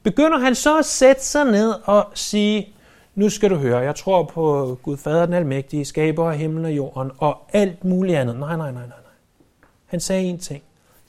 Begynder 0.04 0.38
han 0.38 0.56
så 0.56 0.80
at 0.80 0.86
sætte 0.86 1.26
sig 1.26 1.46
ned 1.46 1.74
og 1.84 2.08
sige, 2.14 2.74
nu 3.16 3.30
skal 3.30 3.50
du 3.50 3.56
høre, 3.56 3.80
jeg 3.80 3.96
tror 3.96 4.24
på 4.24 4.78
Gud 4.84 4.98
Fader 4.98 5.26
den 5.26 5.34
Almægtige, 5.34 5.86
skaber 5.86 6.32
af 6.32 6.38
himlen 6.38 6.66
og 6.66 6.72
jorden 6.72 7.12
og 7.18 7.38
alt 7.54 7.84
muligt 7.84 8.18
andet. 8.18 8.40
Nej, 8.40 8.58
nej, 8.58 8.72
nej, 8.72 8.88
nej. 8.88 8.98
Han 9.86 10.00
sagde 10.00 10.24
en 10.24 10.40
ting. 10.40 10.64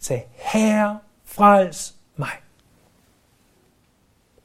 Han 0.09 0.20
Herre, 0.37 0.98
frels 1.31 1.95
mig. 2.16 2.29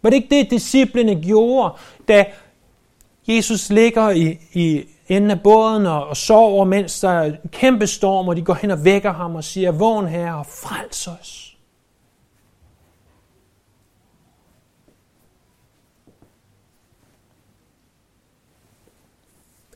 Var 0.02 0.10
det 0.10 0.17
ikke 0.17 0.36
det, 0.36 0.52
disciplene 0.52 1.21
gjorde, 1.21 1.76
da 2.08 2.26
Jesus 3.28 3.69
ligger 3.69 4.10
i, 4.10 4.39
i 4.54 4.84
enden 5.08 5.32
af 5.32 5.41
båden 5.43 5.86
og, 5.86 6.08
og 6.08 6.17
sover, 6.17 6.65
mens 6.65 7.00
der 7.00 7.10
er 7.10 7.24
en 7.24 7.50
kæmpe 7.52 7.88
storm, 7.88 8.28
og 8.28 8.36
de 8.36 8.41
går 8.41 8.54
hen 8.54 8.71
og 8.71 8.86
vækker 8.86 9.13
ham 9.13 9.36
og 9.36 9.43
siger, 9.43 9.71
vågn 9.71 10.08
her 10.08 10.34
og 10.34 10.45
frels 10.45 11.08
os. 11.08 11.58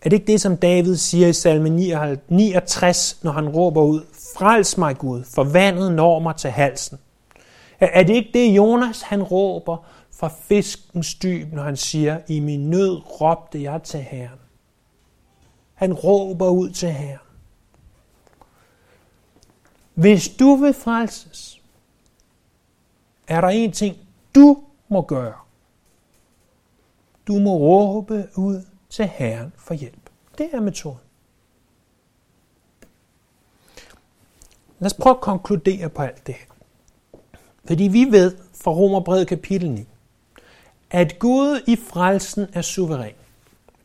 Er 0.01 0.09
det 0.09 0.13
ikke 0.13 0.31
det, 0.31 0.41
som 0.41 0.57
David 0.57 0.95
siger 0.95 1.27
i 1.27 1.33
salme 1.33 1.69
69, 2.27 3.19
når 3.23 3.31
han 3.31 3.49
råber 3.49 3.81
ud, 3.81 4.01
frels 4.39 4.77
mig 4.77 4.97
Gud, 4.97 5.23
for 5.23 5.43
vandet 5.43 5.91
når 5.91 6.19
mig 6.19 6.35
til 6.35 6.49
halsen? 6.49 6.99
Er 7.79 8.03
det 8.03 8.13
ikke 8.13 8.29
det, 8.33 8.55
Jonas 8.55 9.01
han 9.01 9.23
råber 9.23 9.77
fra 10.11 10.27
fiskens 10.27 11.15
dyb, 11.15 11.53
når 11.53 11.63
han 11.63 11.77
siger, 11.77 12.21
i 12.27 12.39
min 12.39 12.69
nød 12.69 13.21
råbte 13.21 13.63
jeg 13.63 13.83
til 13.83 13.99
Herren? 13.99 14.39
Han 15.73 15.93
råber 15.93 16.49
ud 16.49 16.69
til 16.69 16.89
Herren. 16.89 17.19
Hvis 19.93 20.29
du 20.29 20.55
vil 20.55 20.73
frelses, 20.73 21.61
er 23.27 23.41
der 23.41 23.47
en 23.47 23.71
ting, 23.71 23.97
du 24.35 24.63
må 24.87 25.01
gøre. 25.01 25.37
Du 27.27 27.39
må 27.39 27.57
råbe 27.57 28.29
ud 28.35 28.61
til 28.89 29.05
Herren 29.05 29.53
for 29.57 29.73
hjælp. 29.73 30.09
Det 30.37 30.49
er 30.53 30.61
metoden. 30.61 31.08
Lad 34.79 34.85
os 34.85 34.93
prøve 34.93 35.15
at 35.15 35.21
konkludere 35.21 35.89
på 35.89 36.01
alt 36.01 36.27
det 36.27 36.35
her. 36.35 36.45
Fordi 37.67 37.83
vi 37.83 38.07
ved 38.09 38.35
fra 38.63 38.71
Romerbrevet 38.71 39.27
kapitel 39.27 39.69
9, 39.71 39.85
at 40.91 41.19
Gud 41.19 41.59
i 41.67 41.75
frelsen 41.75 42.47
er 42.53 42.61
suveræn. 42.61 43.13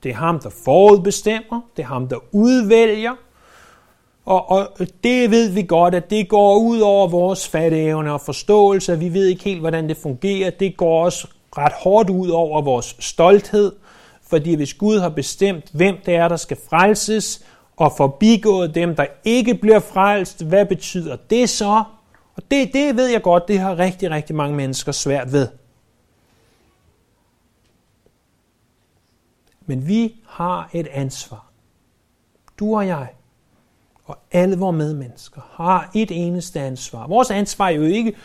Det 0.02 0.10
er 0.10 0.14
ham, 0.14 0.40
der 0.40 0.50
forudbestemmer, 0.64 1.60
det 1.76 1.82
er 1.82 1.86
ham, 1.86 2.08
der 2.08 2.16
udvælger, 2.32 3.14
og, 4.24 4.50
og 4.50 4.68
det 5.04 5.30
ved 5.30 5.50
vi 5.50 5.62
godt, 5.62 5.94
at 5.94 6.10
det 6.10 6.28
går 6.28 6.58
ud 6.58 6.80
over 6.80 7.08
vores 7.08 7.48
fatteevne 7.48 8.12
og 8.12 8.20
forståelse. 8.20 8.98
Vi 8.98 9.12
ved 9.12 9.26
ikke 9.26 9.44
helt, 9.44 9.60
hvordan 9.60 9.88
det 9.88 9.96
fungerer. 9.96 10.50
Det 10.50 10.76
går 10.76 11.04
også 11.04 11.28
ret 11.58 11.72
hårdt 11.72 12.10
ud 12.10 12.28
over 12.28 12.62
vores 12.62 12.96
stolthed 12.98 13.72
fordi 14.26 14.54
hvis 14.54 14.74
Gud 14.74 14.98
har 14.98 15.08
bestemt, 15.08 15.64
hvem 15.72 15.96
det 16.06 16.14
er, 16.14 16.28
der 16.28 16.36
skal 16.36 16.56
frelses, 16.68 17.44
og 17.76 17.92
forbigået 17.96 18.74
dem, 18.74 18.96
der 18.96 19.06
ikke 19.24 19.54
bliver 19.54 19.80
frelst, 19.80 20.44
hvad 20.44 20.66
betyder 20.66 21.16
det 21.30 21.50
så? 21.50 21.84
Og 22.36 22.42
det, 22.50 22.72
det 22.72 22.96
ved 22.96 23.06
jeg 23.06 23.22
godt, 23.22 23.48
det 23.48 23.58
har 23.58 23.78
rigtig, 23.78 24.10
rigtig 24.10 24.36
mange 24.36 24.56
mennesker 24.56 24.92
svært 24.92 25.32
ved. 25.32 25.48
Men 29.66 29.88
vi 29.88 30.14
har 30.26 30.70
et 30.72 30.86
ansvar. 30.86 31.50
Du 32.58 32.76
og 32.76 32.86
jeg, 32.86 33.08
og 34.04 34.18
alle 34.32 34.58
vores 34.58 34.76
medmennesker, 34.76 35.40
har 35.50 35.90
et 35.94 36.10
eneste 36.10 36.60
ansvar. 36.60 37.06
Vores 37.06 37.30
ansvar 37.30 37.66
er 37.66 37.70
jo 37.70 37.82
ikke, 37.82 38.16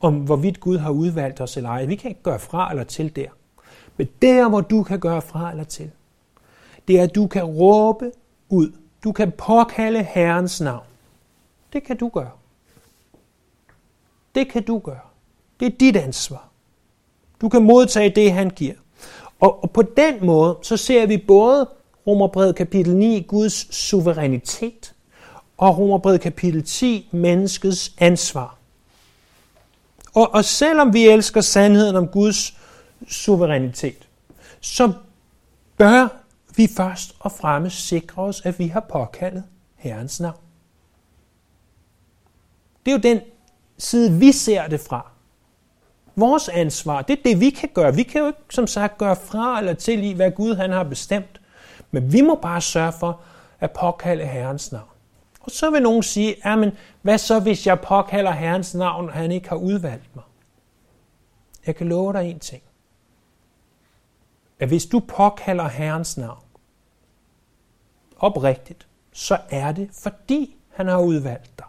om 0.00 0.14
hvorvidt 0.14 0.60
Gud 0.60 0.78
har 0.78 0.90
udvalgt 0.90 1.40
os 1.40 1.56
eller 1.56 1.70
ej. 1.70 1.84
Vi 1.84 1.96
kan 1.96 2.08
ikke 2.08 2.22
gøre 2.22 2.38
fra 2.38 2.70
eller 2.70 2.84
til 2.84 3.16
der. 3.16 3.28
Men 3.96 4.08
der, 4.22 4.48
hvor 4.48 4.60
du 4.60 4.82
kan 4.82 5.00
gøre 5.00 5.22
fra 5.22 5.50
eller 5.50 5.64
til, 5.64 5.90
det 6.88 6.98
er, 6.98 7.02
at 7.02 7.14
du 7.14 7.26
kan 7.26 7.44
råbe 7.44 8.12
ud. 8.48 8.72
Du 9.04 9.12
kan 9.12 9.32
påkalde 9.32 10.02
Herrens 10.02 10.60
navn. 10.60 10.84
Det 11.72 11.84
kan 11.84 11.96
du 11.96 12.08
gøre. 12.08 12.30
Det 14.34 14.48
kan 14.48 14.62
du 14.62 14.78
gøre. 14.78 15.00
Det 15.60 15.66
er 15.66 15.76
dit 15.80 15.96
ansvar. 15.96 16.48
Du 17.40 17.48
kan 17.48 17.62
modtage 17.62 18.10
det, 18.10 18.32
han 18.32 18.50
giver. 18.50 18.74
Og, 19.40 19.62
og 19.62 19.70
på 19.70 19.82
den 19.82 20.26
måde, 20.26 20.58
så 20.62 20.76
ser 20.76 21.06
vi 21.06 21.16
både 21.16 21.68
Romerbrevet 22.06 22.56
kapitel 22.56 22.96
9, 22.96 23.24
Guds 23.28 23.74
suverænitet, 23.74 24.94
og 25.58 25.78
Romerbrevet 25.78 26.20
kapitel 26.20 26.64
10, 26.64 27.08
menneskets 27.12 27.92
ansvar. 27.98 28.56
Og, 30.14 30.34
og 30.34 30.44
selvom 30.44 30.92
vi 30.92 31.08
elsker 31.08 31.40
sandheden 31.40 31.96
om 31.96 32.08
Guds 32.08 32.56
suverænitet, 33.08 34.08
så 34.60 34.92
bør 35.76 36.25
vi 36.56 36.68
først 36.76 37.16
og 37.20 37.32
fremmest 37.32 37.88
sikrer 37.88 38.24
os, 38.24 38.40
at 38.44 38.58
vi 38.58 38.66
har 38.66 38.80
påkaldet 38.80 39.44
Herrens 39.74 40.20
navn. 40.20 40.40
Det 42.86 42.92
er 42.92 42.96
jo 42.96 43.02
den 43.02 43.20
side, 43.78 44.18
vi 44.18 44.32
ser 44.32 44.66
det 44.66 44.80
fra. 44.80 45.10
Vores 46.16 46.48
ansvar, 46.48 47.02
det 47.02 47.18
er 47.18 47.22
det, 47.22 47.40
vi 47.40 47.50
kan 47.50 47.68
gøre. 47.74 47.94
Vi 47.94 48.02
kan 48.02 48.20
jo 48.20 48.26
ikke, 48.26 48.38
som 48.50 48.66
sagt, 48.66 48.98
gøre 48.98 49.16
fra 49.16 49.58
eller 49.58 49.74
til 49.74 50.04
i, 50.04 50.12
hvad 50.12 50.30
Gud 50.30 50.54
han 50.54 50.70
har 50.70 50.84
bestemt. 50.84 51.40
Men 51.90 52.12
vi 52.12 52.20
må 52.20 52.34
bare 52.34 52.60
sørge 52.60 52.92
for 52.92 53.20
at 53.60 53.70
påkalde 53.70 54.26
Herrens 54.26 54.72
navn. 54.72 54.88
Og 55.40 55.50
så 55.50 55.70
vil 55.70 55.82
nogen 55.82 56.02
sige, 56.02 56.36
men 56.44 56.72
hvad 57.02 57.18
så, 57.18 57.40
hvis 57.40 57.66
jeg 57.66 57.80
påkalder 57.80 58.30
Herrens 58.30 58.74
navn, 58.74 59.08
og 59.08 59.14
han 59.14 59.32
ikke 59.32 59.48
har 59.48 59.56
udvalgt 59.56 60.16
mig? 60.16 60.24
Jeg 61.66 61.76
kan 61.76 61.88
love 61.88 62.12
dig 62.12 62.30
en 62.30 62.38
ting 62.38 62.62
at 64.58 64.68
hvis 64.68 64.86
du 64.86 65.00
påkalder 65.00 65.68
Herrens 65.68 66.16
navn 66.16 66.38
oprigtigt, 68.18 68.86
så 69.12 69.38
er 69.50 69.72
det 69.72 69.88
fordi 69.92 70.56
han 70.74 70.86
har 70.86 70.98
udvalgt 70.98 71.50
dig. 71.58 71.66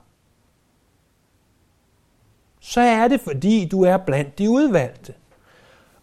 Så 2.59 2.81
er 2.81 3.07
det 3.07 3.21
fordi 3.21 3.65
du 3.65 3.83
er 3.83 3.97
blandt 3.97 4.37
de 4.37 4.49
udvalgte. 4.49 5.13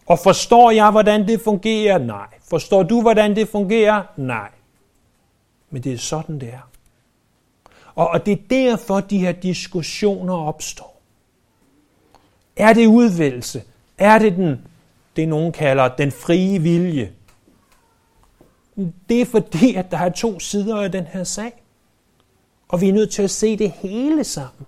Og 0.05 0.19
forstår 0.19 0.71
jeg, 0.71 0.91
hvordan 0.91 1.27
det 1.27 1.41
fungerer? 1.41 1.97
Nej. 1.97 2.27
Forstår 2.49 2.83
du, 2.83 3.01
hvordan 3.01 3.35
det 3.35 3.49
fungerer? 3.49 4.03
Nej. 4.17 4.49
Men 5.69 5.83
det 5.83 5.93
er 5.93 5.97
sådan, 5.97 6.39
det 6.39 6.53
er. 6.53 6.69
Og, 7.95 8.07
og 8.07 8.25
det 8.25 8.31
er 8.31 8.43
derfor, 8.49 8.99
de 8.99 9.17
her 9.17 9.31
diskussioner 9.31 10.33
opstår. 10.33 11.01
Er 12.55 12.73
det 12.73 12.87
udvælgelse? 12.87 13.63
Er 13.97 14.19
det 14.19 14.35
den 14.35 14.67
det, 15.15 15.29
nogen 15.29 15.51
kalder 15.51 15.87
den 15.87 16.11
frie 16.11 16.61
vilje. 16.61 17.11
Det 19.09 19.21
er 19.21 19.25
fordi, 19.25 19.75
at 19.75 19.91
der 19.91 19.97
er 19.97 20.09
to 20.09 20.39
sider 20.39 20.75
af 20.75 20.91
den 20.91 21.05
her 21.05 21.23
sag. 21.23 21.63
Og 22.67 22.81
vi 22.81 22.89
er 22.89 22.93
nødt 22.93 23.11
til 23.11 23.21
at 23.21 23.31
se 23.31 23.57
det 23.57 23.71
hele 23.71 24.23
sammen. 24.23 24.65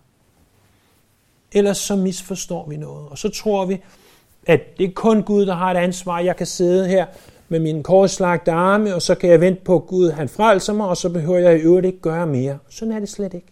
Ellers 1.52 1.78
så 1.78 1.96
misforstår 1.96 2.70
vi 2.70 2.78
noget. 2.78 3.10
Og 3.10 3.18
så 3.18 3.30
tror 3.30 3.66
vi, 3.66 3.82
at 4.48 4.78
det 4.78 4.86
er 4.86 4.92
kun 4.92 5.24
Gud, 5.24 5.46
der 5.46 5.54
har 5.54 5.72
et 5.72 5.78
ansvar. 5.78 6.20
Jeg 6.20 6.36
kan 6.36 6.46
sidde 6.46 6.88
her 6.88 7.06
med 7.50 7.60
min 7.60 7.84
korslagte 7.84 8.52
arme, 8.52 8.96
og 8.96 9.02
så 9.02 9.16
kan 9.16 9.30
jeg 9.30 9.42
vente 9.42 9.62
på, 9.64 9.76
at 9.76 9.88
Gud 9.88 10.12
han 10.12 10.30
frelser 10.30 10.74
mig, 10.74 10.88
og 10.88 10.98
så 10.98 11.10
behøver 11.10 11.40
jeg 11.40 11.58
i 11.58 11.62
øvrigt 11.62 11.86
ikke 11.86 12.00
gøre 12.00 12.28
mere. 12.28 12.58
Sådan 12.70 12.92
er 12.92 13.00
det 13.00 13.10
slet 13.10 13.34
ikke. 13.34 13.48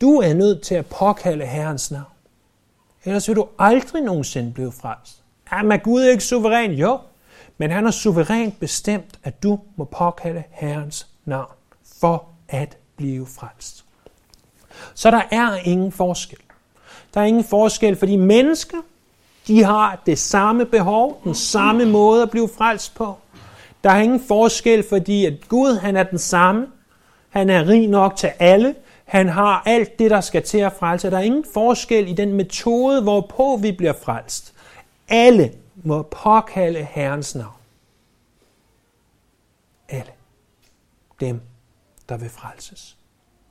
Du 0.00 0.16
er 0.16 0.34
nødt 0.34 0.62
til 0.62 0.74
at 0.74 0.86
påkalde 0.86 1.46
Herrens 1.46 1.90
navn. 1.90 2.04
Ellers 3.04 3.28
vil 3.28 3.36
du 3.36 3.48
aldrig 3.58 4.02
nogensinde 4.02 4.52
blive 4.52 4.72
frelst. 4.72 5.22
Jamen, 5.52 5.72
er 5.72 5.76
Gud 5.76 6.04
ikke 6.04 6.24
suveræn? 6.24 6.72
Jo, 6.72 6.98
men 7.58 7.70
han 7.70 7.84
har 7.84 7.90
suverænt 7.90 8.60
bestemt, 8.60 9.18
at 9.24 9.42
du 9.42 9.58
må 9.76 9.84
påkalde 9.84 10.42
Herrens 10.50 11.06
navn 11.24 11.52
for 12.00 12.24
at 12.48 12.76
blive 12.96 13.26
frelst. 13.26 13.84
Så 14.94 15.10
der 15.10 15.22
er 15.30 15.56
ingen 15.64 15.92
forskel. 15.92 16.38
Der 17.14 17.20
er 17.20 17.24
ingen 17.24 17.44
forskel, 17.44 17.96
fordi 17.96 18.16
mennesker, 18.16 18.78
de 19.46 19.64
har 19.64 20.02
det 20.06 20.18
samme 20.18 20.64
behov, 20.64 21.20
den 21.24 21.34
samme 21.34 21.84
måde 21.84 22.22
at 22.22 22.30
blive 22.30 22.48
frelst 22.58 22.94
på. 22.94 23.14
Der 23.84 23.90
er 23.90 24.00
ingen 24.00 24.20
forskel, 24.28 24.84
fordi 24.88 25.26
at 25.26 25.48
Gud, 25.48 25.78
han 25.78 25.96
er 25.96 26.02
den 26.02 26.18
samme. 26.18 26.66
Han 27.28 27.50
er 27.50 27.68
rig 27.68 27.88
nok 27.88 28.16
til 28.16 28.30
alle. 28.38 28.74
Han 29.04 29.28
har 29.28 29.62
alt 29.66 29.98
det, 29.98 30.10
der 30.10 30.20
skal 30.20 30.42
til 30.42 30.58
at 30.58 30.72
frelse. 30.72 31.10
Der 31.10 31.16
er 31.18 31.22
ingen 31.22 31.44
forskel 31.54 32.08
i 32.08 32.12
den 32.12 32.32
metode, 32.32 33.02
hvorpå 33.02 33.58
vi 33.62 33.72
bliver 33.72 33.92
frelst. 34.04 34.52
Alle 35.08 35.52
må 35.88 36.02
påkalde 36.02 36.84
Herrens 36.84 37.34
navn. 37.34 37.54
Alle. 39.88 40.12
Dem, 41.20 41.40
der 42.08 42.16
vil 42.16 42.30
frelses. 42.30 42.96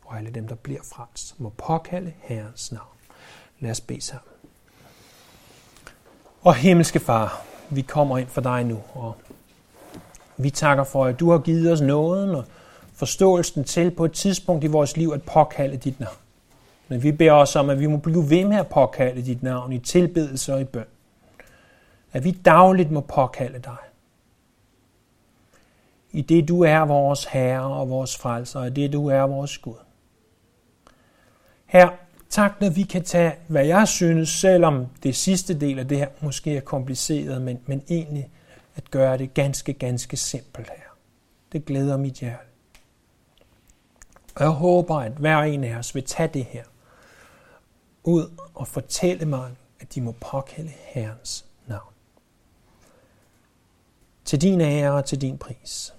og 0.05 0.17
alle 0.17 0.31
dem, 0.31 0.47
der 0.47 0.55
bliver 0.55 0.81
frelst, 0.83 1.39
må 1.39 1.49
påkalde 1.49 2.13
Herrens 2.21 2.71
navn. 2.71 2.97
Lad 3.59 3.71
os 3.71 3.81
bede 3.81 4.01
sammen. 4.01 4.31
Og 6.41 6.55
himmelske 6.55 6.99
far, 6.99 7.41
vi 7.69 7.81
kommer 7.81 8.17
ind 8.17 8.27
for 8.27 8.41
dig 8.41 8.63
nu, 8.63 8.83
og 8.93 9.15
vi 10.37 10.49
takker 10.49 10.83
for, 10.83 11.05
at 11.05 11.19
du 11.19 11.31
har 11.31 11.39
givet 11.39 11.71
os 11.71 11.81
nåden 11.81 12.29
og 12.29 12.45
forståelsen 12.93 13.63
til 13.63 13.91
på 13.91 14.05
et 14.05 14.13
tidspunkt 14.13 14.63
i 14.63 14.67
vores 14.67 14.97
liv 14.97 15.11
at 15.13 15.23
påkalde 15.23 15.77
dit 15.77 15.99
navn. 15.99 16.17
Men 16.87 17.03
vi 17.03 17.11
beder 17.11 17.33
os 17.33 17.55
om, 17.55 17.69
at 17.69 17.79
vi 17.79 17.87
må 17.87 17.97
blive 17.97 18.29
ved 18.29 18.45
med 18.45 18.57
at 18.57 18.67
påkalde 18.67 19.25
dit 19.25 19.43
navn 19.43 19.73
i 19.73 19.79
tilbedelse 19.79 20.53
og 20.53 20.61
i 20.61 20.65
bøn. 20.65 20.85
At 22.13 22.23
vi 22.23 22.31
dagligt 22.31 22.91
må 22.91 23.01
påkalde 23.01 23.59
dig. 23.59 23.77
I 26.11 26.21
det 26.21 26.47
du 26.47 26.61
er 26.61 26.79
vores 26.79 27.25
Herre 27.25 27.63
og 27.63 27.89
vores 27.89 28.17
frelser, 28.17 28.59
og 28.59 28.75
det 28.75 28.93
du 28.93 29.07
er 29.07 29.21
vores 29.21 29.57
Gud. 29.57 29.75
Her, 31.65 31.89
tak 32.29 32.61
når 32.61 32.69
vi 32.69 32.83
kan 32.83 33.03
tage, 33.03 33.35
hvad 33.47 33.65
jeg 33.65 33.87
synes, 33.87 34.29
selvom 34.29 34.85
det 35.03 35.15
sidste 35.15 35.59
del 35.59 35.79
af 35.79 35.87
det 35.87 35.97
her 35.97 36.07
måske 36.21 36.57
er 36.57 36.61
kompliceret, 36.61 37.41
men, 37.41 37.59
men 37.65 37.83
egentlig 37.89 38.29
at 38.75 38.91
gøre 38.91 39.17
det 39.17 39.33
ganske, 39.33 39.73
ganske 39.73 40.17
simpelt 40.17 40.69
her. 40.69 40.87
Det 41.51 41.65
glæder 41.65 41.97
mit 41.97 42.13
hjerte. 42.13 42.47
Og 44.35 44.43
jeg 44.43 44.51
håber, 44.51 44.95
at 44.95 45.11
hver 45.11 45.37
en 45.37 45.63
af 45.63 45.77
os 45.77 45.95
vil 45.95 46.03
tage 46.03 46.29
det 46.33 46.45
her 46.45 46.63
ud 48.03 48.31
og 48.55 48.67
fortælle 48.67 49.25
mig, 49.25 49.51
at 49.79 49.95
de 49.95 50.01
må 50.01 50.11
påkalde 50.11 50.71
Herrens. 50.85 51.46
Til 54.27 54.41
din 54.41 54.61
ære 54.61 54.93
og 54.93 55.05
til 55.05 55.21
din 55.21 55.37
pris. 55.37 55.93